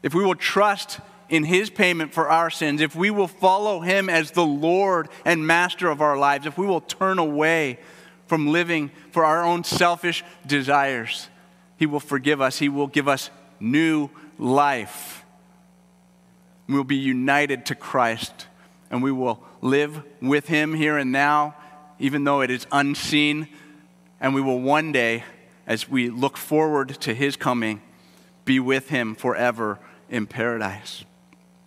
if 0.02 0.14
we 0.14 0.24
will 0.24 0.36
trust 0.36 1.00
in 1.32 1.46
his 1.46 1.70
payment 1.70 2.13
for 2.13 2.30
our 2.30 2.50
sins, 2.50 2.82
if 2.82 2.96
we 2.96 3.10
will 3.10 3.28
follow 3.28 3.80
him 3.80 4.10
as 4.10 4.32
the 4.32 4.46
Lord 4.46 5.08
and 5.26 5.48
master 5.48 5.89
of 5.89 6.02
our 6.02 6.17
lives, 6.17 6.46
if 6.46 6.58
we 6.58 6.67
will 6.67 6.82
turn 6.82 7.17
away 7.17 7.80
from 8.28 8.48
living 8.48 8.91
for 9.12 9.26
our 9.26 9.44
own 9.44 9.63
selfish 9.63 10.24
desires, 10.46 11.30
he 11.78 11.86
will 11.86 12.02
forgive 12.02 12.41
us. 12.41 12.60
He 12.60 12.70
will 12.70 12.88
give 12.88 13.08
us 13.08 13.30
new 13.60 14.10
life. 14.38 15.24
We'll 16.67 16.84
be 16.84 16.98
united 16.98 17.65
to 17.67 17.76
Christ 17.76 18.48
and 18.91 19.02
we 19.02 19.12
will 19.12 19.41
live 19.62 20.04
with 20.22 20.48
him 20.48 20.74
here 20.74 20.98
and 20.98 21.13
now, 21.13 21.56
even 21.98 22.26
though 22.26 22.41
it 22.41 22.52
is 22.52 22.67
unseen. 22.72 23.48
And 24.20 24.36
we 24.36 24.41
will 24.41 24.60
one 24.60 24.91
day, 24.91 25.24
as 25.65 25.89
we 25.89 26.10
look 26.10 26.36
forward 26.36 26.89
to 27.02 27.13
his 27.13 27.38
coming, 27.38 27.82
be 28.44 28.60
with 28.60 28.89
him 28.89 29.15
forever 29.15 29.80
in 30.10 30.28
paradise. 30.28 31.06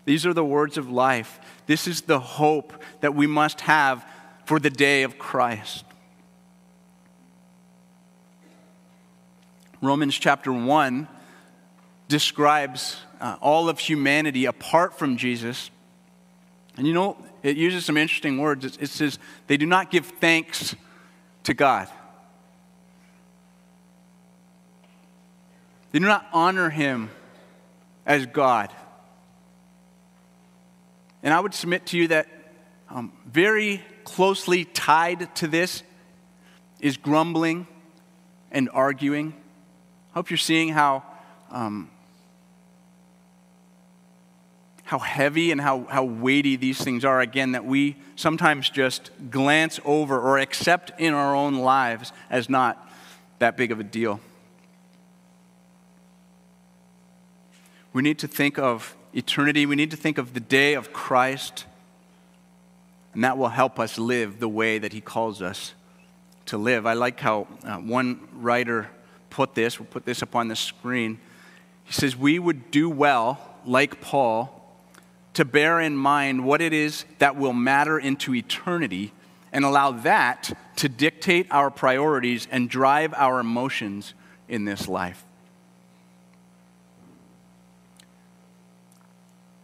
These 0.04 0.26
are 0.26 0.34
the 0.34 0.44
words 0.44 0.76
of 0.76 0.90
life. 0.90 1.40
This 1.66 1.86
is 1.86 2.02
the 2.02 2.20
hope 2.20 2.72
that 3.00 3.14
we 3.14 3.26
must 3.26 3.62
have 3.62 4.04
for 4.44 4.58
the 4.58 4.70
day 4.70 5.02
of 5.02 5.18
Christ. 5.18 5.84
Romans 9.80 10.14
chapter 10.16 10.52
1 10.52 11.08
describes 12.08 12.98
uh, 13.20 13.36
all 13.40 13.68
of 13.68 13.78
humanity 13.78 14.44
apart 14.44 14.98
from 14.98 15.16
Jesus 15.16 15.70
And 16.76 16.86
you 16.86 16.92
know, 16.92 17.16
it 17.42 17.56
uses 17.56 17.84
some 17.84 17.96
interesting 17.96 18.38
words. 18.38 18.64
It, 18.64 18.82
it 18.82 18.88
says, 18.88 19.18
they 19.46 19.56
do 19.56 19.66
not 19.66 19.90
give 19.90 20.06
thanks 20.06 20.74
to 21.44 21.54
God. 21.54 21.88
They 25.92 26.00
do 26.00 26.06
not 26.06 26.26
honor 26.32 26.70
him 26.70 27.10
as 28.04 28.26
God. 28.26 28.70
And 31.24 31.32
I 31.32 31.40
would 31.40 31.54
submit 31.54 31.86
to 31.86 31.96
you 31.96 32.08
that 32.08 32.28
um, 32.90 33.10
very 33.26 33.82
closely 34.04 34.66
tied 34.66 35.34
to 35.36 35.48
this 35.48 35.82
is 36.80 36.98
grumbling 36.98 37.66
and 38.52 38.68
arguing. 38.70 39.32
I 40.12 40.18
hope 40.18 40.28
you're 40.28 40.36
seeing 40.36 40.68
how, 40.68 41.02
um, 41.50 41.90
how 44.82 44.98
heavy 44.98 45.50
and 45.50 45.62
how, 45.62 45.84
how 45.84 46.04
weighty 46.04 46.56
these 46.56 46.78
things 46.78 47.06
are, 47.06 47.22
again, 47.22 47.52
that 47.52 47.64
we 47.64 47.96
sometimes 48.16 48.68
just 48.68 49.10
glance 49.30 49.80
over 49.86 50.20
or 50.20 50.38
accept 50.38 50.92
in 51.00 51.14
our 51.14 51.34
own 51.34 51.54
lives 51.54 52.12
as 52.28 52.50
not 52.50 52.86
that 53.38 53.56
big 53.56 53.72
of 53.72 53.80
a 53.80 53.84
deal. 53.84 54.20
We 57.94 58.02
need 58.02 58.18
to 58.18 58.28
think 58.28 58.58
of 58.58 58.94
eternity. 59.14 59.64
We 59.64 59.76
need 59.76 59.92
to 59.92 59.96
think 59.96 60.18
of 60.18 60.34
the 60.34 60.40
day 60.40 60.74
of 60.74 60.92
Christ. 60.92 61.64
And 63.14 63.24
that 63.24 63.38
will 63.38 63.48
help 63.48 63.78
us 63.78 63.96
live 63.96 64.40
the 64.40 64.48
way 64.48 64.78
that 64.78 64.92
He 64.92 65.00
calls 65.00 65.40
us 65.40 65.74
to 66.46 66.58
live. 66.58 66.84
I 66.84 66.94
like 66.94 67.20
how 67.20 67.46
uh, 67.64 67.76
one 67.76 68.28
writer 68.34 68.90
put 69.30 69.54
this. 69.54 69.78
We'll 69.78 69.86
put 69.86 70.04
this 70.04 70.22
up 70.22 70.34
on 70.34 70.48
the 70.48 70.56
screen. 70.56 71.18
He 71.84 71.92
says, 71.92 72.16
We 72.16 72.38
would 72.38 72.70
do 72.70 72.90
well, 72.90 73.56
like 73.64 74.00
Paul, 74.00 74.60
to 75.34 75.44
bear 75.44 75.80
in 75.80 75.96
mind 75.96 76.44
what 76.44 76.60
it 76.60 76.72
is 76.72 77.04
that 77.18 77.36
will 77.36 77.52
matter 77.52 77.98
into 77.98 78.34
eternity 78.34 79.12
and 79.52 79.64
allow 79.64 79.92
that 79.92 80.52
to 80.76 80.88
dictate 80.88 81.46
our 81.50 81.70
priorities 81.70 82.48
and 82.50 82.68
drive 82.68 83.14
our 83.14 83.38
emotions 83.38 84.14
in 84.48 84.64
this 84.64 84.88
life. 84.88 85.24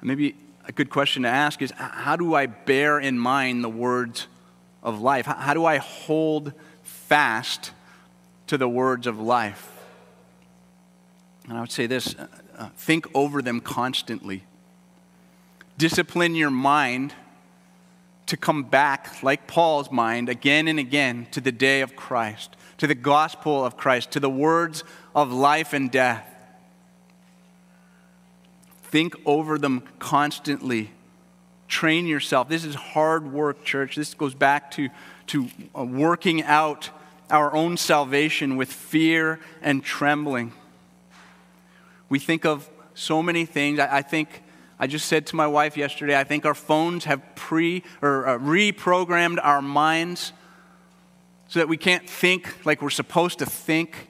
Maybe 0.02 0.34
a 0.66 0.72
good 0.72 0.90
question 0.90 1.22
to 1.24 1.28
ask 1.28 1.60
is 1.62 1.72
how 1.76 2.16
do 2.16 2.34
I 2.34 2.46
bear 2.46 2.98
in 2.98 3.18
mind 3.18 3.62
the 3.64 3.68
words 3.68 4.26
of 4.82 5.00
life? 5.00 5.26
How 5.26 5.54
do 5.54 5.64
I 5.64 5.78
hold 5.78 6.52
fast 6.82 7.72
to 8.46 8.56
the 8.56 8.68
words 8.68 9.06
of 9.06 9.20
life? 9.20 9.70
And 11.48 11.58
I 11.58 11.60
would 11.60 11.72
say 11.72 11.86
this 11.86 12.14
uh, 12.14 12.28
uh, 12.56 12.68
think 12.76 13.06
over 13.14 13.42
them 13.42 13.60
constantly. 13.60 14.44
Discipline 15.78 16.34
your 16.34 16.50
mind 16.50 17.14
to 18.26 18.36
come 18.36 18.62
back, 18.62 19.22
like 19.22 19.48
Paul's 19.48 19.90
mind, 19.90 20.28
again 20.28 20.68
and 20.68 20.78
again 20.78 21.26
to 21.32 21.40
the 21.40 21.50
day 21.50 21.80
of 21.80 21.96
Christ, 21.96 22.54
to 22.78 22.86
the 22.86 22.94
gospel 22.94 23.64
of 23.64 23.76
Christ, 23.76 24.12
to 24.12 24.20
the 24.20 24.30
words 24.30 24.84
of 25.14 25.32
life 25.32 25.72
and 25.72 25.90
death. 25.90 26.26
Think 28.90 29.14
over 29.24 29.57
them 29.57 29.85
constantly. 30.00 30.90
Train 31.68 32.07
yourself. 32.07 32.48
This 32.48 32.64
is 32.64 32.74
hard 32.74 33.33
work, 33.33 33.64
church. 33.64 33.94
This 33.94 34.14
goes 34.14 34.35
back 34.35 34.72
to, 34.72 34.88
to 35.29 35.48
uh, 35.79 35.85
working 35.85 36.42
out 36.42 36.90
our 37.31 37.55
own 37.55 37.76
salvation 37.76 38.57
with 38.57 38.72
fear 38.72 39.38
and 39.62 39.85
trembling. 39.85 40.53
We 42.09 42.18
think 42.18 42.44
of 42.44 42.68
so 42.94 43.22
many 43.22 43.44
things. 43.44 43.79
I, 43.79 43.98
I 43.98 44.03
think 44.03 44.42
I 44.81 44.88
just 44.88 45.07
said 45.07 45.26
to 45.26 45.37
my 45.37 45.46
wife 45.46 45.76
yesterday, 45.76 46.18
I 46.18 46.24
think 46.24 46.44
our 46.44 46.55
phones 46.55 47.05
have 47.05 47.22
pre 47.37 47.85
or 48.03 48.26
uh, 48.26 48.38
reprogrammed 48.38 49.38
our 49.40 49.62
minds 49.62 50.33
so 51.46 51.61
that 51.61 51.68
we 51.68 51.76
can't 51.76 52.09
think 52.11 52.66
like 52.66 52.83
we're 52.83 52.90
supposed 52.90 53.38
to 53.38 53.46
think. 53.46 54.10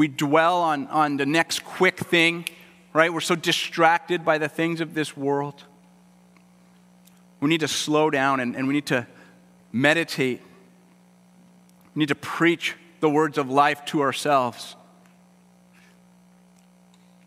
We 0.00 0.08
dwell 0.08 0.62
on, 0.62 0.86
on 0.86 1.18
the 1.18 1.26
next 1.26 1.62
quick 1.62 1.98
thing, 1.98 2.46
right? 2.94 3.12
We're 3.12 3.20
so 3.20 3.34
distracted 3.34 4.24
by 4.24 4.38
the 4.38 4.48
things 4.48 4.80
of 4.80 4.94
this 4.94 5.14
world. 5.14 5.62
We 7.38 7.50
need 7.50 7.60
to 7.60 7.68
slow 7.68 8.08
down 8.08 8.40
and, 8.40 8.56
and 8.56 8.66
we 8.66 8.72
need 8.72 8.86
to 8.86 9.06
meditate. 9.72 10.40
We 11.94 12.00
need 12.00 12.08
to 12.08 12.14
preach 12.14 12.76
the 13.00 13.10
words 13.10 13.36
of 13.36 13.50
life 13.50 13.84
to 13.88 14.00
ourselves. 14.00 14.74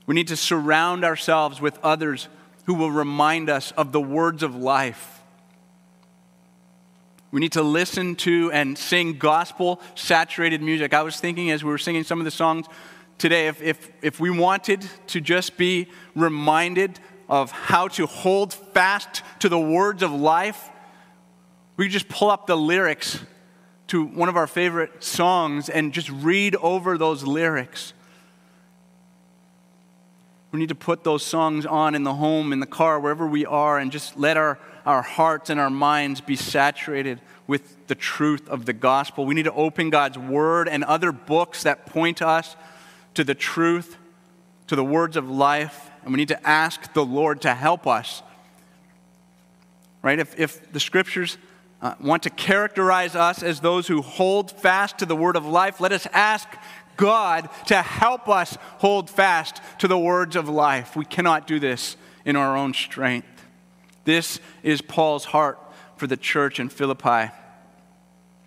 We 0.08 0.16
need 0.16 0.30
to 0.30 0.36
surround 0.36 1.06
ourselves 1.06 1.62
with 1.62 1.78
others 1.84 2.28
who 2.66 2.74
will 2.74 2.90
remind 2.90 3.52
us 3.52 3.72
of 3.74 3.92
the 3.92 4.02
words 4.02 4.42
of 4.42 4.56
life. 4.56 5.22
We 7.34 7.40
need 7.40 7.54
to 7.54 7.64
listen 7.64 8.16
to 8.18 8.52
and 8.52 8.78
sing 8.78 9.18
gospel 9.18 9.82
saturated 9.96 10.62
music. 10.62 10.94
I 10.94 11.02
was 11.02 11.20
thinking 11.20 11.50
as 11.50 11.64
we 11.64 11.72
were 11.72 11.80
singing 11.80 12.04
some 12.04 12.20
of 12.20 12.26
the 12.26 12.32
songs 12.32 12.68
today, 13.18 13.48
if, 13.48 13.60
if, 13.60 13.90
if 14.04 14.20
we 14.20 14.30
wanted 14.30 14.86
to 15.08 15.20
just 15.20 15.58
be 15.58 15.88
reminded 16.14 17.00
of 17.28 17.50
how 17.50 17.88
to 17.88 18.06
hold 18.06 18.54
fast 18.54 19.24
to 19.40 19.50
the 19.50 19.58
words 19.58 20.04
of 20.04 20.12
life, 20.12 20.70
we 21.76 21.86
could 21.86 21.92
just 21.92 22.08
pull 22.08 22.30
up 22.30 22.46
the 22.46 22.56
lyrics 22.56 23.20
to 23.88 24.04
one 24.04 24.30
of 24.30 24.38
our 24.38 24.46
favorite 24.46 25.04
songs 25.04 25.70
and 25.70 25.92
just 25.92 26.12
read 26.12 26.56
over 26.58 27.00
those 27.00 27.24
lyrics. 27.24 27.94
We 30.54 30.60
need 30.60 30.70
to 30.70 30.76
put 30.76 31.04
those 31.04 31.24
songs 31.24 31.66
on 31.66 31.96
in 31.96 32.04
the 32.04 32.14
home, 32.14 32.54
in 32.54 32.62
the 32.62 32.66
car, 32.66 32.98
wherever 33.00 33.28
we 33.28 33.46
are, 33.46 33.78
and 33.78 33.92
just 33.92 34.18
let 34.18 34.38
our 34.38 34.58
our 34.86 35.02
hearts 35.02 35.50
and 35.50 35.60
our 35.60 35.70
minds 35.70 36.22
be 36.22 36.36
saturated 36.36 37.22
with 37.48 37.88
the 37.88 37.96
truth 37.96 38.48
of 38.50 38.66
the 38.66 38.74
gospel. 38.74 39.26
We 39.26 39.36
need 39.36 39.44
to 39.44 39.54
open 39.54 39.90
God's 39.90 40.18
word 40.18 40.68
and 40.68 40.84
other 40.84 41.12
books 41.12 41.64
that 41.64 41.86
point 41.86 42.22
us 42.22 42.56
to 43.14 43.24
the 43.24 43.36
truth, 43.36 43.98
to 44.68 44.76
the 44.76 44.84
words 44.84 45.18
of 45.18 45.30
life, 45.30 45.90
and 46.04 46.12
we 46.14 46.18
need 46.18 46.30
to 46.30 46.48
ask 46.48 46.94
the 46.94 47.06
Lord 47.06 47.42
to 47.42 47.54
help 47.54 47.88
us. 47.88 48.22
Right? 50.02 50.20
If, 50.20 50.38
if 50.38 50.72
the 50.72 50.80
scriptures 50.80 51.38
uh, 51.84 51.96
want 52.00 52.24
to 52.24 52.30
characterize 52.30 53.14
us 53.14 53.44
as 53.44 53.60
those 53.60 53.88
who 53.88 54.02
hold 54.02 54.50
fast 54.50 55.00
to 55.00 55.06
the 55.06 55.18
word 55.18 55.36
of 55.36 55.46
life, 55.46 55.82
let 55.82 55.92
us 55.92 56.08
ask 56.14 56.48
God 56.96 57.50
to 57.68 57.82
help 57.82 58.30
us 58.30 58.58
hold 58.78 59.10
fast 59.10 59.62
to 59.80 59.90
the 59.90 60.00
words 60.00 60.38
of 60.38 60.48
life. 60.48 60.96
We 60.96 61.04
cannot 61.04 61.46
do 61.46 61.60
this 61.60 61.98
in 62.24 62.38
our 62.38 62.56
own 62.56 62.74
strength. 62.74 63.28
This 64.06 64.40
is 64.64 64.82
Paul's 64.82 65.26
heart 65.26 65.60
for 65.98 66.08
the 66.08 66.16
church 66.16 66.58
in 66.58 66.70
Philippi. 66.70 67.32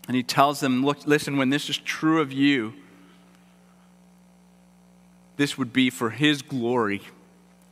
And 0.09 0.16
he 0.16 0.22
tells 0.22 0.61
them, 0.61 0.83
Look, 0.83 1.07
listen, 1.07 1.37
when 1.37 1.51
this 1.51 1.68
is 1.68 1.77
true 1.77 2.22
of 2.22 2.33
you, 2.33 2.72
this 5.37 5.59
would 5.59 5.75
be 5.75 5.90
for 5.90 6.09
his 6.09 6.40
glory. 6.40 7.03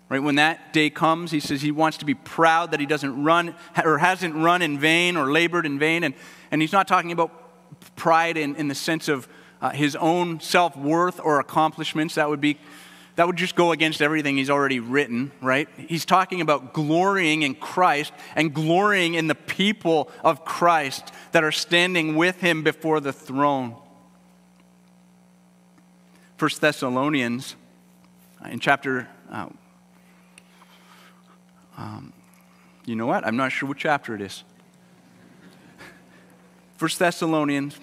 Right? 0.08 0.22
When 0.22 0.34
that 0.34 0.72
day 0.72 0.90
comes, 0.90 1.30
he 1.30 1.40
says 1.40 1.62
he 1.62 1.72
wants 1.72 1.98
to 1.98 2.04
be 2.04 2.14
proud 2.14 2.72
that 2.72 2.80
he 2.80 2.86
doesn't 2.86 3.24
run 3.24 3.54
or 3.82 3.98
hasn't 3.98 4.34
run 4.34 4.62
in 4.62 4.78
vain 4.78 5.16
or 5.16 5.32
labored 5.32 5.66
in 5.66 5.78
vain. 5.78 6.04
And, 6.04 6.14
and 6.50 6.60
he's 6.60 6.72
not 6.72 6.86
talking 6.86 7.10
about 7.10 7.32
pride 7.96 8.36
in, 8.36 8.54
in 8.56 8.68
the 8.68 8.74
sense 8.74 9.08
of 9.08 9.28
uh, 9.62 9.70
his 9.70 9.96
own 9.96 10.40
self 10.40 10.76
worth 10.76 11.18
or 11.20 11.40
accomplishments. 11.40 12.16
That 12.16 12.28
would 12.28 12.40
be 12.40 12.58
that 13.16 13.28
would 13.28 13.36
just 13.36 13.54
go 13.54 13.70
against 13.70 14.02
everything 14.02 14.36
he's 14.36 14.50
already 14.50 14.80
written, 14.80 15.30
right? 15.40 15.68
He's 15.76 16.04
talking 16.04 16.40
about 16.40 16.72
glorying 16.72 17.42
in 17.42 17.54
Christ 17.54 18.12
and 18.34 18.52
glorying 18.52 19.14
in 19.14 19.28
the 19.28 19.36
people 19.36 20.10
of 20.24 20.44
Christ 20.44 21.12
that 21.30 21.44
are 21.44 21.52
standing 21.52 22.16
with 22.16 22.40
him 22.40 22.64
before 22.64 22.98
the 22.98 23.12
throne. 23.12 23.76
First 26.36 26.60
Thessalonians, 26.60 27.54
uh, 28.44 28.48
in 28.48 28.58
chapter, 28.58 29.08
uh, 29.30 29.46
um, 31.76 32.12
you 32.84 32.96
know 32.96 33.06
what? 33.06 33.26
I'm 33.26 33.36
not 33.36 33.52
sure 33.52 33.68
what 33.68 33.78
chapter 33.78 34.14
it 34.14 34.20
is. 34.20 34.44
First 36.76 36.98
Thessalonians, 36.98 37.78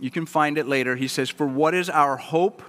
you 0.00 0.10
can 0.10 0.26
find 0.26 0.58
it 0.58 0.66
later. 0.66 0.96
He 0.96 1.08
says, 1.08 1.30
For 1.30 1.46
what 1.46 1.74
is 1.74 1.88
our 1.88 2.16
hope 2.16 2.62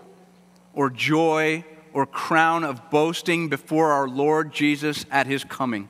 or 0.73 0.89
joy 0.89 1.65
or 1.93 2.05
crown 2.05 2.63
of 2.63 2.89
boasting 2.89 3.49
before 3.49 3.91
our 3.91 4.07
Lord 4.07 4.53
Jesus 4.53 5.05
at 5.11 5.27
his 5.27 5.43
coming? 5.43 5.89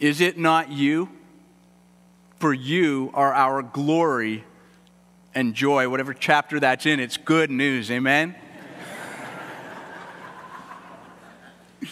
Is 0.00 0.20
it 0.20 0.38
not 0.38 0.70
you? 0.70 1.08
For 2.38 2.52
you 2.52 3.10
are 3.14 3.32
our 3.34 3.62
glory 3.62 4.44
and 5.34 5.54
joy. 5.54 5.88
Whatever 5.88 6.14
chapter 6.14 6.60
that's 6.60 6.86
in, 6.86 7.00
it's 7.00 7.16
good 7.16 7.50
news. 7.50 7.90
Amen? 7.90 8.36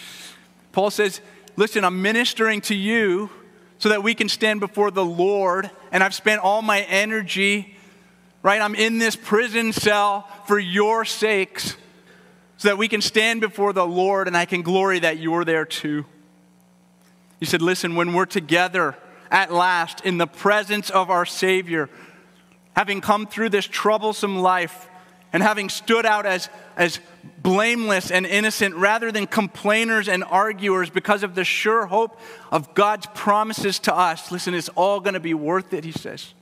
Paul 0.72 0.91
says, 0.91 1.20
Listen, 1.57 1.84
I'm 1.84 2.02
ministering 2.02 2.61
to 2.62 2.74
you 2.74 3.30
so 3.78 3.88
that 3.88 4.02
we 4.02 4.14
can 4.14 4.28
stand 4.28 4.61
before 4.61 4.90
the 4.90 5.04
Lord, 5.04 5.70
and 5.90 6.02
I've 6.04 6.14
spent 6.14 6.42
all 6.42 6.61
my 6.62 6.82
energy, 6.82 7.76
right? 8.42 8.61
I'm 8.61 8.74
in 8.74 8.98
this 8.98 9.16
prison 9.16 9.72
cell 9.72 10.28
for 10.46 10.59
your 10.59 11.04
sakes 11.04 11.76
so 12.59 12.68
that 12.68 12.78
we 12.78 12.88
can 12.88 13.00
stand 13.00 13.40
before 13.40 13.72
the 13.72 13.86
Lord 13.86 14.28
and 14.28 14.36
I 14.36 14.44
can 14.44 14.62
glory 14.62 15.00
that 15.00 15.18
you're 15.18 15.44
there 15.44 15.64
too. 15.64 16.04
He 17.40 17.46
said, 17.46 17.61
Listen, 17.61 17.96
when 17.96 18.12
we're 18.12 18.26
together 18.26 18.96
at 19.30 19.52
last 19.52 20.00
in 20.02 20.18
the 20.18 20.26
presence 20.26 20.90
of 20.90 21.11
our 21.11 21.26
Savior, 21.26 21.90
having 22.74 23.00
come 23.00 23.26
through 23.26 23.50
this 23.50 23.66
troublesome 23.66 24.38
life 24.38 24.88
and 25.33 25.43
having 25.43 25.68
stood 25.68 26.07
out 26.07 26.27
as, 26.27 26.49
as 26.77 27.01
blameless 27.39 28.11
and 28.11 28.27
innocent 28.27 28.74
rather 28.74 29.12
than 29.12 29.27
complainers 29.27 30.09
and 30.09 30.24
arguers 30.24 30.91
because 30.91 31.22
of 31.22 31.35
the 31.35 31.45
sure 31.45 31.87
hope 31.87 32.18
of 32.51 32.74
God's 32.74 33.07
promises 33.14 33.79
to 33.81 33.95
us, 33.95 34.33
listen, 34.33 34.55
it's 34.55 34.68
all 34.70 35.01
going 35.01 35.14
to 35.14 35.20
be 35.20 35.35
worth 35.35 35.72
it, 35.72 35.85
he 35.85 35.93
says. 35.93 36.35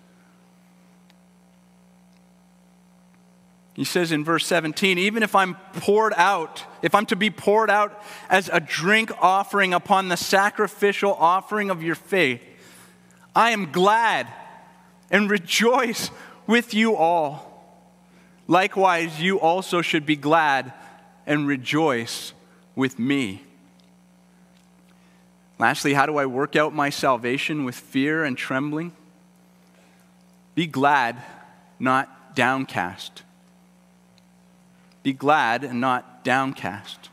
He 3.75 3.83
says 3.83 4.13
in 4.13 4.25
verse 4.25 4.47
17, 4.47 4.99
even 4.99 5.25
if 5.25 5.35
I'm 5.35 5.57
poured 5.75 6.13
out, 6.17 6.63
if 6.81 6.95
I'm 6.95 7.07
to 7.07 7.17
be 7.17 7.29
poured 7.29 7.71
out 7.71 8.01
as 8.31 8.49
a 8.53 8.61
drink 8.61 9.11
offering 9.21 9.75
upon 9.75 10.09
the 10.09 10.17
sacrificial 10.17 11.13
offering 11.15 11.71
of 11.71 11.83
your 11.83 11.97
faith, 11.97 12.41
I 13.35 13.51
am 13.51 13.73
glad 13.73 14.29
and 15.11 15.29
rejoice 15.29 16.11
with 16.47 16.73
you 16.73 16.95
all. 16.95 17.54
Likewise, 18.47 19.21
you 19.21 19.41
also 19.41 19.81
should 19.81 20.05
be 20.05 20.17
glad 20.17 20.73
and 21.27 21.47
rejoice 21.47 22.33
with 22.75 22.99
me. 22.99 23.43
Lastly, 25.59 25.95
how 25.95 26.07
do 26.07 26.19
I 26.19 26.27
work 26.27 26.57
out 26.57 26.75
my 26.75 26.91
salvation 26.91 27.65
with 27.65 27.75
fear 27.75 28.25
and 28.25 28.37
trembling? 28.37 28.93
Be 30.55 30.67
glad, 30.67 31.23
not 31.79 32.35
downcast. 32.35 33.23
Be 35.03 35.13
glad 35.13 35.65
and 35.65 35.81
not 35.81 36.25
downcast. 36.25 37.11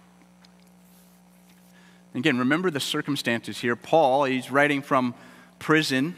Again, 2.14 2.38
remember 2.38 2.70
the 2.70 2.80
circumstances 2.80 3.60
here. 3.60 3.76
Paul, 3.76 4.26
he's 4.26 4.52
writing 4.52 4.82
from 4.82 5.14
prison 5.60 6.18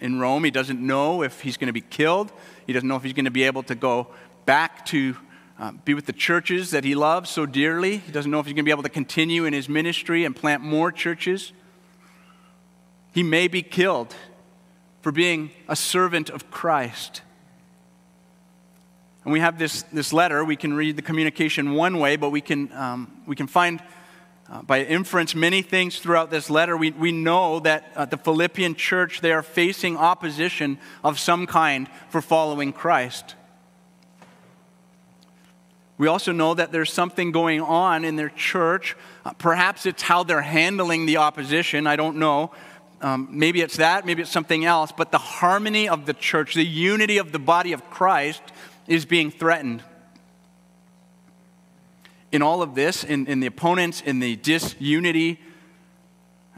in 0.00 0.20
Rome. 0.20 0.44
He 0.44 0.50
doesn't 0.50 0.80
know 0.80 1.22
if 1.22 1.40
he's 1.40 1.56
going 1.56 1.68
to 1.68 1.72
be 1.72 1.80
killed, 1.80 2.30
he 2.66 2.72
doesn't 2.72 2.88
know 2.88 2.96
if 2.96 3.02
he's 3.02 3.14
going 3.14 3.24
to 3.24 3.30
be 3.30 3.44
able 3.44 3.62
to 3.64 3.74
go 3.74 4.08
back 4.46 4.86
to 4.86 5.16
uh, 5.58 5.72
be 5.84 5.94
with 5.94 6.06
the 6.06 6.12
churches 6.12 6.70
that 6.72 6.84
he 6.84 6.94
loves 6.94 7.30
so 7.30 7.46
dearly. 7.46 7.98
He 7.98 8.12
doesn't 8.12 8.30
know 8.30 8.40
if 8.40 8.46
he's 8.46 8.54
going 8.54 8.64
to 8.64 8.68
be 8.68 8.72
able 8.72 8.82
to 8.82 8.88
continue 8.88 9.44
in 9.44 9.52
his 9.52 9.68
ministry 9.68 10.24
and 10.24 10.34
plant 10.34 10.62
more 10.62 10.90
churches. 10.90 11.52
He 13.12 13.22
may 13.22 13.46
be 13.46 13.62
killed 13.62 14.14
for 15.02 15.12
being 15.12 15.50
a 15.68 15.76
servant 15.76 16.30
of 16.30 16.50
Christ. 16.50 17.22
And 19.24 19.32
we 19.32 19.40
have 19.40 19.58
this, 19.58 19.82
this 19.84 20.12
letter. 20.12 20.44
We 20.44 20.56
can 20.56 20.74
read 20.74 20.96
the 20.96 21.02
communication 21.02 21.74
one 21.74 21.98
way, 21.98 22.16
but 22.16 22.30
we 22.30 22.40
can, 22.40 22.72
um, 22.72 23.22
we 23.26 23.36
can 23.36 23.46
find 23.46 23.82
uh, 24.50 24.62
by 24.62 24.82
inference 24.84 25.34
many 25.34 25.62
things 25.62 25.98
throughout 25.98 26.30
this 26.30 26.50
letter. 26.50 26.76
We, 26.76 26.90
we 26.90 27.12
know 27.12 27.60
that 27.60 27.90
uh, 27.94 28.04
the 28.04 28.18
Philippian 28.18 28.74
church, 28.74 29.20
they 29.20 29.32
are 29.32 29.42
facing 29.42 29.96
opposition 29.96 30.78
of 31.02 31.18
some 31.18 31.46
kind 31.46 31.88
for 32.10 32.20
following 32.20 32.72
Christ. 32.72 33.36
We 36.04 36.08
also 36.08 36.32
know 36.32 36.52
that 36.52 36.70
there's 36.70 36.92
something 36.92 37.32
going 37.32 37.62
on 37.62 38.04
in 38.04 38.16
their 38.16 38.28
church. 38.28 38.94
Uh, 39.24 39.32
perhaps 39.32 39.86
it's 39.86 40.02
how 40.02 40.22
they're 40.22 40.42
handling 40.42 41.06
the 41.06 41.16
opposition. 41.16 41.86
I 41.86 41.96
don't 41.96 42.18
know. 42.18 42.50
Um, 43.00 43.28
maybe 43.30 43.62
it's 43.62 43.78
that, 43.78 44.04
maybe 44.04 44.20
it's 44.20 44.30
something 44.30 44.66
else. 44.66 44.92
But 44.94 45.12
the 45.12 45.16
harmony 45.16 45.88
of 45.88 46.04
the 46.04 46.12
church, 46.12 46.52
the 46.52 46.62
unity 46.62 47.16
of 47.16 47.32
the 47.32 47.38
body 47.38 47.72
of 47.72 47.88
Christ, 47.88 48.42
is 48.86 49.06
being 49.06 49.30
threatened. 49.30 49.82
In 52.30 52.42
all 52.42 52.60
of 52.60 52.74
this, 52.74 53.02
in, 53.02 53.26
in 53.26 53.40
the 53.40 53.46
opponents, 53.46 54.02
in 54.02 54.18
the 54.18 54.36
disunity, 54.36 55.40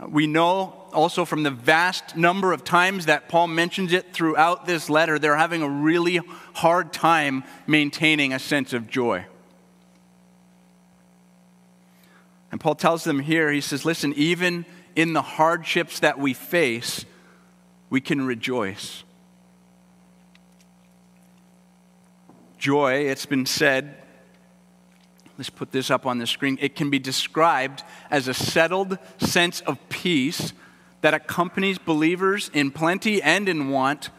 we 0.08 0.26
know 0.26 0.88
also 0.92 1.24
from 1.24 1.44
the 1.44 1.52
vast 1.52 2.16
number 2.16 2.52
of 2.52 2.64
times 2.64 3.06
that 3.06 3.28
Paul 3.28 3.46
mentions 3.46 3.92
it 3.92 4.12
throughout 4.12 4.66
this 4.66 4.90
letter, 4.90 5.20
they're 5.20 5.36
having 5.36 5.62
a 5.62 5.70
really 5.70 6.16
hard 6.54 6.92
time 6.92 7.44
maintaining 7.68 8.32
a 8.32 8.40
sense 8.40 8.72
of 8.72 8.88
joy. 8.90 9.26
And 12.50 12.60
Paul 12.60 12.74
tells 12.74 13.04
them 13.04 13.20
here, 13.20 13.50
he 13.50 13.60
says, 13.60 13.84
listen, 13.84 14.12
even 14.14 14.64
in 14.94 15.12
the 15.12 15.22
hardships 15.22 16.00
that 16.00 16.18
we 16.18 16.32
face, 16.32 17.04
we 17.90 18.00
can 18.00 18.26
rejoice. 18.26 19.04
joy, 22.66 23.06
it's 23.08 23.26
been 23.26 23.46
said, 23.46 23.94
let's 25.38 25.50
put 25.50 25.70
this 25.70 25.88
up 25.88 26.04
on 26.04 26.18
the 26.18 26.26
screen, 26.26 26.58
it 26.60 26.74
can 26.74 26.90
be 26.90 26.98
described 26.98 27.84
as 28.10 28.26
a 28.26 28.34
settled 28.34 28.98
sense 29.18 29.60
of 29.60 29.78
peace 29.88 30.52
that 31.00 31.14
accompanies 31.14 31.78
believers 31.78 32.50
in 32.52 32.72
plenty 32.72 33.22
and 33.22 33.48
in 33.48 33.68
want 33.68 34.10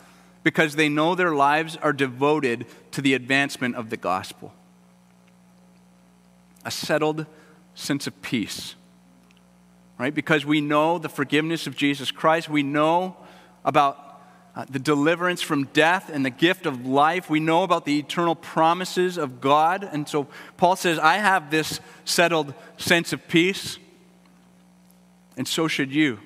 because 0.43 0.75
they 0.75 0.88
know 0.88 1.13
their 1.13 1.36
lives 1.36 1.75
are 1.82 1.91
devoted 1.91 2.65
to 2.91 3.01
the 3.01 3.13
advancement 3.13 3.75
of 3.75 3.89
the 3.89 3.97
gospel. 3.97 4.53
A 6.63 6.71
settled 6.71 7.25
sense 7.78 8.07
of 8.07 8.21
peace, 8.21 8.75
right? 9.99 10.13
Because 10.13 10.45
we 10.45 10.61
know 10.61 10.97
the 10.97 11.09
forgiveness 11.09 11.67
of 11.67 11.75
Jesus 11.75 12.11
Christ, 12.11 12.49
we 12.49 12.63
know 12.63 13.15
about 13.63 14.03
uh, 14.55 14.65
the 14.67 14.80
deliverance 14.80 15.43
from 15.43 15.65
death 15.65 16.09
and 16.11 16.25
the 16.25 16.32
gift 16.32 16.65
of 16.65 16.88
life. 16.88 17.30
We 17.30 17.39
know 17.39 17.61
about 17.61 17.86
the 17.86 17.99
eternal 17.99 18.34
promises 18.34 19.17
of 19.17 19.39
God. 19.39 19.88
And 19.91 20.09
so 20.09 20.28
Paul 20.57 20.75
says, 20.75 20.97
I 20.97 21.17
have 21.17 21.51
this 21.51 21.80
settled 22.05 22.55
sense 22.78 23.13
of 23.13 23.28
peace, 23.28 23.78
and 25.38 25.47
so 25.47 25.67
should 25.67 25.93
you. 25.93 26.19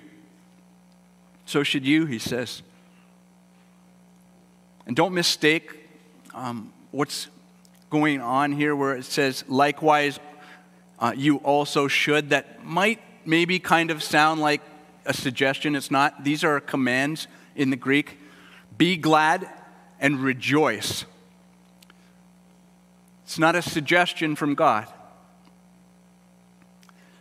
So 1.45 1.63
should 1.63 1.85
you, 1.85 2.05
he 2.05 2.19
says. 2.19 2.61
And 4.87 4.95
don't 4.95 5.13
mistake 5.13 5.77
um, 6.33 6.71
what's 6.91 7.27
going 7.89 8.21
on 8.21 8.53
here 8.53 8.73
where 8.73 8.95
it 8.95 9.03
says, 9.03 9.43
likewise, 9.49 10.17
uh, 11.01 11.13
you 11.17 11.37
also 11.37 11.87
should. 11.87 12.29
That 12.29 12.63
might 12.63 13.01
maybe 13.25 13.59
kind 13.59 13.91
of 13.91 14.01
sound 14.03 14.39
like 14.39 14.61
a 15.05 15.13
suggestion. 15.13 15.75
It's 15.75 15.91
not. 15.91 16.23
These 16.23 16.43
are 16.43 16.59
commands 16.59 17.27
in 17.55 17.71
the 17.71 17.75
Greek. 17.75 18.19
Be 18.77 18.95
glad 18.95 19.49
and 19.99 20.19
rejoice. 20.19 21.05
It's 23.25 23.39
not 23.39 23.55
a 23.55 23.61
suggestion 23.61 24.35
from 24.35 24.55
God. 24.55 24.87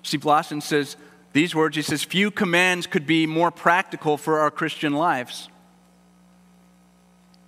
Steve 0.02 0.24
Lawson 0.24 0.60
says 0.60 0.96
these 1.32 1.54
words 1.54 1.76
he 1.76 1.82
says, 1.82 2.02
Few 2.02 2.30
commands 2.30 2.86
could 2.86 3.06
be 3.06 3.26
more 3.26 3.50
practical 3.50 4.16
for 4.16 4.40
our 4.40 4.50
Christian 4.50 4.92
lives. 4.92 5.48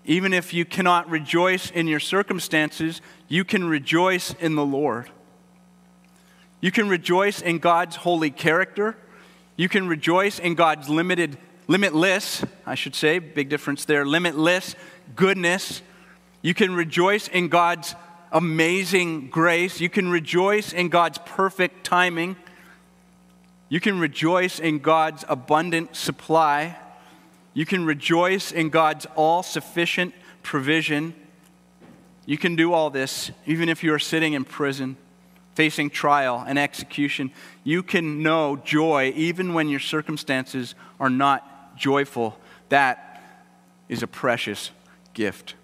Even 0.04 0.32
if 0.32 0.52
you 0.52 0.64
cannot 0.64 1.08
rejoice 1.08 1.70
in 1.70 1.86
your 1.86 2.00
circumstances, 2.00 3.00
you 3.28 3.44
can 3.44 3.64
rejoice 3.64 4.34
in 4.34 4.54
the 4.54 4.64
Lord. 4.64 5.10
You 6.62 6.70
can 6.70 6.88
rejoice 6.88 7.42
in 7.42 7.58
God's 7.58 7.96
holy 7.96 8.30
character. 8.30 8.96
You 9.56 9.68
can 9.68 9.86
rejoice 9.86 10.38
in 10.38 10.54
God's 10.54 10.88
limited 10.88 11.36
limitless, 11.68 12.44
I 12.64 12.74
should 12.74 12.94
say, 12.94 13.18
big 13.18 13.48
difference 13.48 13.84
there, 13.84 14.06
limitless 14.06 14.74
goodness. 15.16 15.82
You 16.40 16.54
can 16.54 16.74
rejoice 16.74 17.28
in 17.28 17.48
God's 17.48 17.94
amazing 18.30 19.28
grace. 19.28 19.80
You 19.80 19.88
can 19.88 20.08
rejoice 20.08 20.72
in 20.72 20.88
God's 20.88 21.18
perfect 21.24 21.84
timing. 21.84 22.36
You 23.68 23.80
can 23.80 23.98
rejoice 23.98 24.58
in 24.58 24.78
God's 24.78 25.24
abundant 25.28 25.96
supply. 25.96 26.76
You 27.54 27.66
can 27.66 27.84
rejoice 27.84 28.52
in 28.52 28.70
God's 28.70 29.06
all 29.16 29.42
sufficient 29.42 30.14
provision. 30.42 31.14
You 32.24 32.38
can 32.38 32.54
do 32.54 32.72
all 32.72 32.90
this 32.90 33.30
even 33.46 33.68
if 33.68 33.82
you 33.82 33.92
are 33.92 33.98
sitting 33.98 34.34
in 34.34 34.44
prison, 34.44 34.96
facing 35.54 35.90
trial 35.90 36.44
and 36.46 36.58
execution. 36.58 37.30
You 37.64 37.82
can 37.82 38.22
know 38.22 38.56
joy 38.56 39.12
even 39.16 39.54
when 39.54 39.68
your 39.68 39.80
circumstances 39.80 40.74
are 40.98 41.10
not 41.10 41.76
joyful, 41.76 42.38
that 42.68 43.22
is 43.88 44.02
a 44.02 44.06
precious 44.06 44.70
gift. 45.14 45.54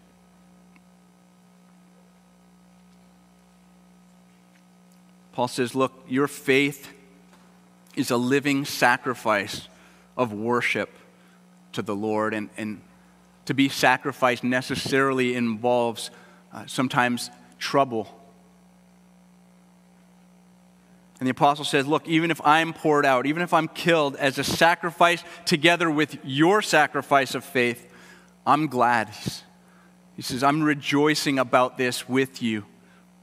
Paul 5.33 5.49
says, 5.49 5.75
Look, 5.75 5.93
your 6.09 6.27
faith 6.27 6.89
is 7.95 8.11
a 8.11 8.17
living 8.17 8.65
sacrifice 8.65 9.69
of 10.17 10.33
worship 10.33 10.91
to 11.73 11.83
the 11.83 11.95
Lord. 11.95 12.35
And, 12.35 12.51
and 12.57 12.81
to 13.45 13.55
be 13.55 13.69
sacrificed 13.69 14.43
necessarily 14.43 15.35
involves 15.35 16.11
uh, 16.53 16.67
sometimes 16.67 17.31
trouble 17.59 18.18
and 21.21 21.27
the 21.27 21.31
apostle 21.31 21.65
says, 21.65 21.87
Look, 21.87 22.07
even 22.07 22.31
if 22.31 22.41
I'm 22.45 22.73
poured 22.73 23.05
out, 23.05 23.27
even 23.27 23.43
if 23.43 23.53
I'm 23.53 23.69
killed 23.69 24.17
as 24.17 24.39
a 24.39 24.45
sacrifice 24.45 25.25
together 25.45 25.91
with 25.91 26.19
your 26.25 26.63
sacrifice 26.63 27.35
of 27.35 27.45
faith, 27.45 27.93
I'm 28.47 28.69
glad. 28.69 29.11
He 30.17 30.23
says, 30.23 30.43
I'm 30.43 30.63
rejoicing 30.63 31.39
about 31.39 31.77
this 31.77 32.09
with 32.09 32.43
you. 32.43 32.65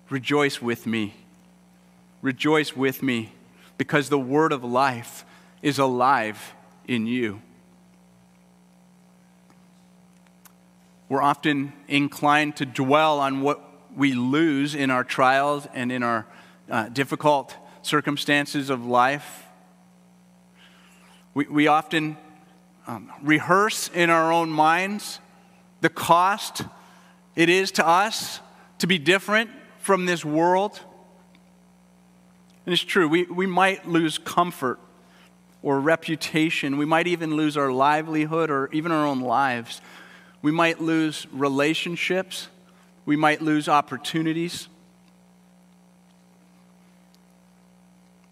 Rejoice 0.10 0.62
with 0.62 0.86
me. 0.86 1.16
Rejoice 2.22 2.76
with 2.76 3.02
me 3.02 3.34
because 3.78 4.10
the 4.10 4.20
word 4.20 4.52
of 4.52 4.64
life 4.64 5.26
is 5.62 5.80
alive 5.80 6.54
in 6.88 7.08
you. 7.08 7.42
We're 11.08 11.22
often 11.22 11.74
inclined 11.88 12.58
to 12.58 12.66
dwell 12.66 13.20
on 13.20 13.42
what 13.42 13.62
we 13.96 14.14
lose 14.14 14.76
in 14.76 14.90
our 14.90 15.04
trials 15.04 15.68
and 15.74 15.92
in 15.92 16.04
our 16.04 16.26
uh, 16.70 16.90
difficult 16.90 17.56
circumstances 17.86 18.70
of 18.70 18.86
life. 18.86 19.46
We, 21.34 21.46
we 21.46 21.68
often 21.68 22.18
um, 22.88 23.12
rehearse 23.22 23.90
in 23.94 24.10
our 24.10 24.32
own 24.32 24.50
minds 24.50 25.20
the 25.82 25.90
cost 25.90 26.64
it 27.36 27.50
is 27.50 27.72
to 27.74 27.88
us 27.88 28.40
to 28.80 28.88
be 28.88 28.98
different 28.98 29.50
from 29.80 30.06
this 30.06 30.26
world. 30.26 30.80
And 32.66 32.74
it's 32.74 32.84
true, 32.84 33.08
we, 33.08 33.24
we 33.24 33.46
might 33.46 33.88
lose 33.88 34.18
comfort 34.18 34.80
or 35.62 35.80
reputation. 35.80 36.78
We 36.78 36.86
might 36.86 37.08
even 37.08 37.36
lose 37.36 37.58
our 37.58 37.72
livelihood 37.72 38.50
or 38.50 38.70
even 38.72 38.92
our 38.92 39.06
own 39.06 39.22
lives. 39.22 39.82
We 40.42 40.52
might 40.52 40.82
lose 40.82 41.28
relationships. 41.32 42.48
We 43.06 43.16
might 43.16 43.42
lose 43.42 43.68
opportunities. 43.68 44.70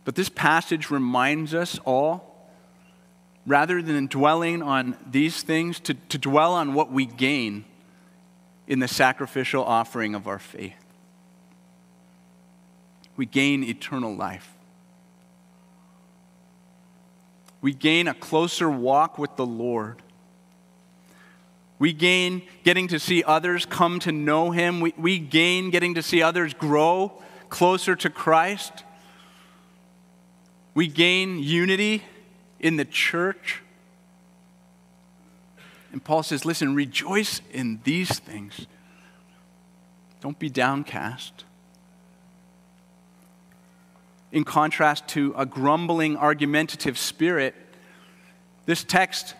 But 0.05 0.15
this 0.15 0.29
passage 0.29 0.89
reminds 0.89 1.53
us 1.53 1.79
all, 1.85 2.49
rather 3.45 3.81
than 3.81 4.07
dwelling 4.07 4.61
on 4.61 4.97
these 5.09 5.43
things, 5.43 5.79
to, 5.81 5.93
to 5.93 6.17
dwell 6.17 6.53
on 6.53 6.73
what 6.73 6.91
we 6.91 7.05
gain 7.05 7.65
in 8.67 8.79
the 8.79 8.87
sacrificial 8.87 9.63
offering 9.63 10.15
of 10.15 10.27
our 10.27 10.39
faith. 10.39 10.73
We 13.15 13.25
gain 13.25 13.63
eternal 13.63 14.15
life. 14.15 14.53
We 17.61 17.73
gain 17.73 18.07
a 18.07 18.13
closer 18.13 18.69
walk 18.69 19.17
with 19.17 19.35
the 19.37 19.45
Lord. 19.45 20.01
We 21.79 21.93
gain 21.93 22.41
getting 22.63 22.89
to 22.89 22.99
see 22.99 23.23
others 23.23 23.65
come 23.65 23.99
to 23.99 24.11
know 24.11 24.51
Him. 24.51 24.81
We, 24.81 24.93
we 24.97 25.19
gain 25.19 25.69
getting 25.69 25.93
to 25.95 26.03
see 26.03 26.21
others 26.21 26.53
grow 26.53 27.21
closer 27.49 27.95
to 27.95 28.09
Christ. 28.09 28.83
We 30.73 30.87
gain 30.87 31.39
unity 31.39 32.03
in 32.59 32.77
the 32.77 32.85
church. 32.85 33.61
And 35.91 36.03
Paul 36.03 36.23
says, 36.23 36.45
listen, 36.45 36.73
rejoice 36.73 37.41
in 37.51 37.79
these 37.83 38.17
things. 38.19 38.65
Don't 40.21 40.39
be 40.39 40.49
downcast. 40.49 41.43
In 44.31 44.43
contrast 44.43 45.07
to 45.09 45.35
a 45.37 45.45
grumbling, 45.45 46.17
argumentative 46.17 46.97
spirit, 46.97 47.53
this 48.65 48.83
text 48.83 49.35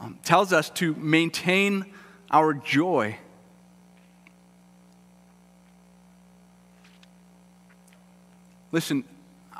um, 0.00 0.18
tells 0.24 0.52
us 0.52 0.70
to 0.70 0.94
maintain 0.94 1.84
our 2.30 2.54
joy. 2.54 3.18
Listen, 8.70 9.04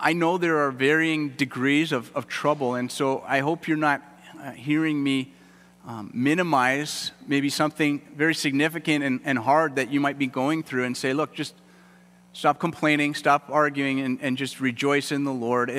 I 0.05 0.14
know 0.14 0.36
there 0.36 0.59
are 0.66 0.72
varying 0.72 1.28
degrees 1.28 1.92
of, 1.92 2.11
of 2.16 2.26
trouble, 2.26 2.74
and 2.74 2.90
so 2.90 3.22
I 3.24 3.38
hope 3.38 3.68
you're 3.68 3.76
not 3.76 4.03
uh, 4.36 4.50
hearing 4.50 5.00
me 5.00 5.32
um, 5.86 6.11
minimize 6.12 7.12
maybe 7.28 7.48
something 7.48 8.03
very 8.16 8.34
significant 8.34 9.05
and, 9.05 9.20
and 9.22 9.38
hard 9.38 9.76
that 9.76 9.92
you 9.92 10.00
might 10.00 10.18
be 10.18 10.26
going 10.26 10.64
through 10.64 10.86
and 10.86 10.96
say, 10.96 11.12
look, 11.12 11.32
just 11.32 11.55
stop 12.32 12.59
complaining, 12.59 13.14
stop 13.14 13.48
arguing, 13.48 14.00
and, 14.00 14.18
and 14.22 14.36
just 14.36 14.61
rejoice 14.61 15.12
in 15.12 15.22
the 15.22 15.32
Lord, 15.32 15.70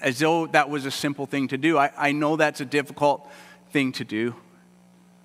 as 0.00 0.20
though 0.20 0.46
that 0.46 0.70
was 0.70 0.86
a 0.86 0.90
simple 0.92 1.26
thing 1.26 1.48
to 1.48 1.58
do. 1.58 1.76
I, 1.76 1.90
I 1.98 2.12
know 2.12 2.36
that's 2.36 2.60
a 2.60 2.64
difficult 2.64 3.28
thing 3.72 3.90
to 3.94 4.04
do. 4.04 4.36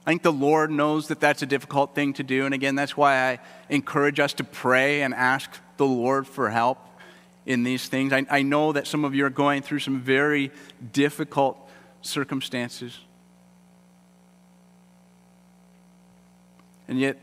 I 0.07 0.09
think 0.09 0.23
the 0.23 0.33
Lord 0.33 0.71
knows 0.71 1.09
that 1.09 1.19
that's 1.19 1.43
a 1.43 1.47
difficult 1.47 1.93
thing 1.93 2.13
to 2.13 2.23
do. 2.23 2.45
And 2.45 2.55
again, 2.55 2.73
that's 2.73 2.97
why 2.97 3.33
I 3.33 3.39
encourage 3.69 4.19
us 4.19 4.33
to 4.33 4.43
pray 4.43 5.03
and 5.03 5.13
ask 5.13 5.51
the 5.77 5.85
Lord 5.85 6.25
for 6.25 6.49
help 6.49 6.86
in 7.47 7.63
these 7.63 7.87
things. 7.87 8.13
I, 8.13 8.25
I 8.29 8.43
know 8.43 8.73
that 8.73 8.85
some 8.85 9.05
of 9.05 9.15
you 9.15 9.25
are 9.25 9.31
going 9.31 9.63
through 9.63 9.79
some 9.79 10.01
very 10.01 10.51
difficult 10.91 11.57
circumstances. 12.01 12.99
And 16.89 16.99
yet, 16.99 17.17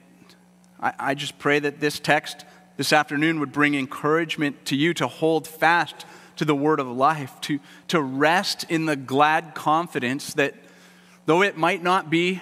I, 0.80 0.92
I 0.98 1.14
just 1.14 1.38
pray 1.38 1.58
that 1.60 1.78
this 1.78 2.00
text 2.00 2.44
this 2.78 2.92
afternoon 2.92 3.38
would 3.38 3.52
bring 3.52 3.74
encouragement 3.74 4.64
to 4.64 4.76
you 4.76 4.94
to 4.94 5.06
hold 5.06 5.46
fast 5.46 6.06
to 6.36 6.44
the 6.44 6.54
word 6.54 6.80
of 6.80 6.88
life, 6.88 7.38
to, 7.42 7.60
to 7.88 8.00
rest 8.00 8.64
in 8.68 8.86
the 8.86 8.96
glad 8.96 9.54
confidence 9.54 10.34
that 10.34 10.54
though 11.26 11.42
it 11.42 11.56
might 11.56 11.82
not 11.82 12.10
be 12.10 12.40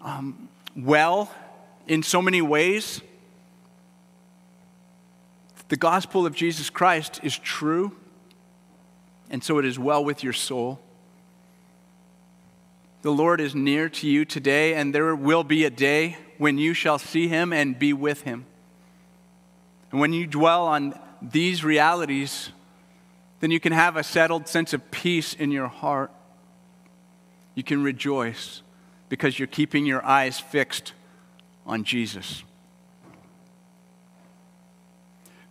um, 0.00 0.48
well 0.76 1.30
in 1.86 2.02
so 2.02 2.22
many 2.22 2.40
ways, 2.40 3.02
the 5.74 5.78
gospel 5.78 6.24
of 6.24 6.36
Jesus 6.36 6.70
Christ 6.70 7.18
is 7.24 7.36
true, 7.36 7.96
and 9.28 9.42
so 9.42 9.58
it 9.58 9.64
is 9.64 9.76
well 9.76 10.04
with 10.04 10.22
your 10.22 10.32
soul. 10.32 10.78
The 13.02 13.10
Lord 13.10 13.40
is 13.40 13.56
near 13.56 13.88
to 13.88 14.06
you 14.06 14.24
today, 14.24 14.74
and 14.74 14.94
there 14.94 15.16
will 15.16 15.42
be 15.42 15.64
a 15.64 15.70
day 15.70 16.16
when 16.38 16.58
you 16.58 16.74
shall 16.74 17.00
see 17.00 17.26
him 17.26 17.52
and 17.52 17.76
be 17.76 17.92
with 17.92 18.22
him. 18.22 18.46
And 19.90 20.00
when 20.00 20.12
you 20.12 20.28
dwell 20.28 20.64
on 20.68 20.96
these 21.20 21.64
realities, 21.64 22.50
then 23.40 23.50
you 23.50 23.58
can 23.58 23.72
have 23.72 23.96
a 23.96 24.04
settled 24.04 24.46
sense 24.46 24.74
of 24.74 24.92
peace 24.92 25.34
in 25.34 25.50
your 25.50 25.66
heart. 25.66 26.12
You 27.56 27.64
can 27.64 27.82
rejoice 27.82 28.62
because 29.08 29.40
you're 29.40 29.48
keeping 29.48 29.86
your 29.86 30.04
eyes 30.04 30.38
fixed 30.38 30.92
on 31.66 31.82
Jesus. 31.82 32.44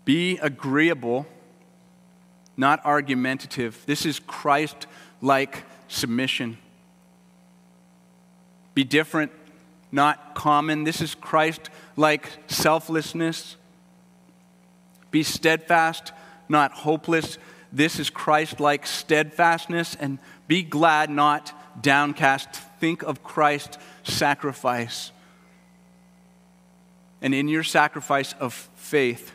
Be 0.06 0.38
agreeable, 0.40 1.26
not 2.58 2.86
argumentative. 2.86 3.84
This 3.86 4.06
is 4.06 4.20
Christ 4.20 4.88
like 5.22 5.64
submission. 5.88 6.58
Be 8.74 8.84
different, 8.84 9.32
not 9.92 10.36
common. 10.36 10.84
This 10.84 11.02
is 11.02 11.16
Christ 11.16 11.70
like 11.96 12.30
selflessness. 12.48 13.56
Be 15.12 15.24
steadfast, 15.24 16.12
not 16.50 16.72
hopeless. 16.72 17.38
This 17.72 18.00
is 18.00 18.10
Christ 18.10 18.60
like 18.60 18.86
steadfastness. 18.86 19.96
And 19.96 20.20
be 20.48 20.64
glad, 20.64 21.10
not 21.10 21.54
downcast. 21.82 22.50
Think 22.80 23.04
of 23.04 23.24
Christ's 23.24 23.78
sacrifice. 24.04 25.12
And 27.22 27.34
in 27.34 27.48
your 27.48 27.64
sacrifice 27.64 28.34
of 28.40 28.54
faith, 28.76 29.32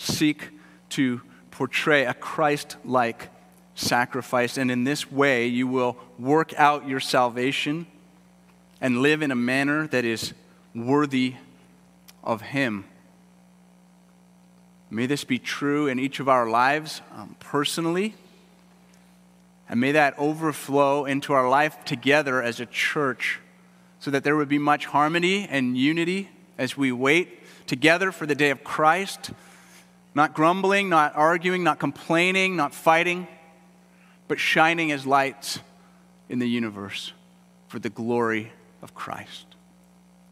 seek 0.00 0.48
to 0.90 1.20
portray 1.50 2.06
a 2.06 2.14
Christ 2.14 2.76
like 2.84 3.28
sacrifice. 3.74 4.56
And 4.56 4.70
in 4.70 4.84
this 4.84 5.12
way, 5.12 5.46
you 5.46 5.66
will 5.66 5.96
work 6.18 6.54
out 6.56 6.88
your 6.88 7.00
salvation 7.00 7.86
and 8.80 9.02
live 9.02 9.20
in 9.20 9.30
a 9.30 9.36
manner 9.36 9.86
that 9.88 10.04
is 10.04 10.32
worthy 10.74 11.34
of 12.24 12.40
Him. 12.40 12.84
May 14.88 15.06
this 15.06 15.24
be 15.24 15.38
true 15.38 15.86
in 15.86 15.98
each 15.98 16.18
of 16.18 16.28
our 16.28 16.48
lives 16.48 17.02
um, 17.14 17.36
personally. 17.38 18.14
And 19.68 19.80
may 19.80 19.92
that 19.92 20.18
overflow 20.18 21.04
into 21.04 21.32
our 21.32 21.48
life 21.48 21.84
together 21.84 22.42
as 22.42 22.58
a 22.58 22.66
church 22.66 23.38
so 24.00 24.10
that 24.10 24.24
there 24.24 24.34
would 24.34 24.48
be 24.48 24.58
much 24.58 24.86
harmony 24.86 25.46
and 25.48 25.76
unity 25.76 26.30
as 26.58 26.76
we 26.76 26.90
wait 26.90 27.38
together 27.66 28.10
for 28.10 28.26
the 28.26 28.34
day 28.34 28.50
of 28.50 28.64
Christ 28.64 29.30
not 30.14 30.34
grumbling, 30.34 30.88
not 30.88 31.14
arguing, 31.14 31.62
not 31.62 31.78
complaining, 31.78 32.56
not 32.56 32.74
fighting, 32.74 33.26
but 34.28 34.38
shining 34.38 34.92
as 34.92 35.06
lights 35.06 35.60
in 36.28 36.38
the 36.38 36.48
universe 36.48 37.12
for 37.68 37.78
the 37.78 37.90
glory 37.90 38.52
of 38.82 38.94
Christ. 38.94 39.46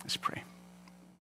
Let's 0.02 0.16
pray. 0.16 0.42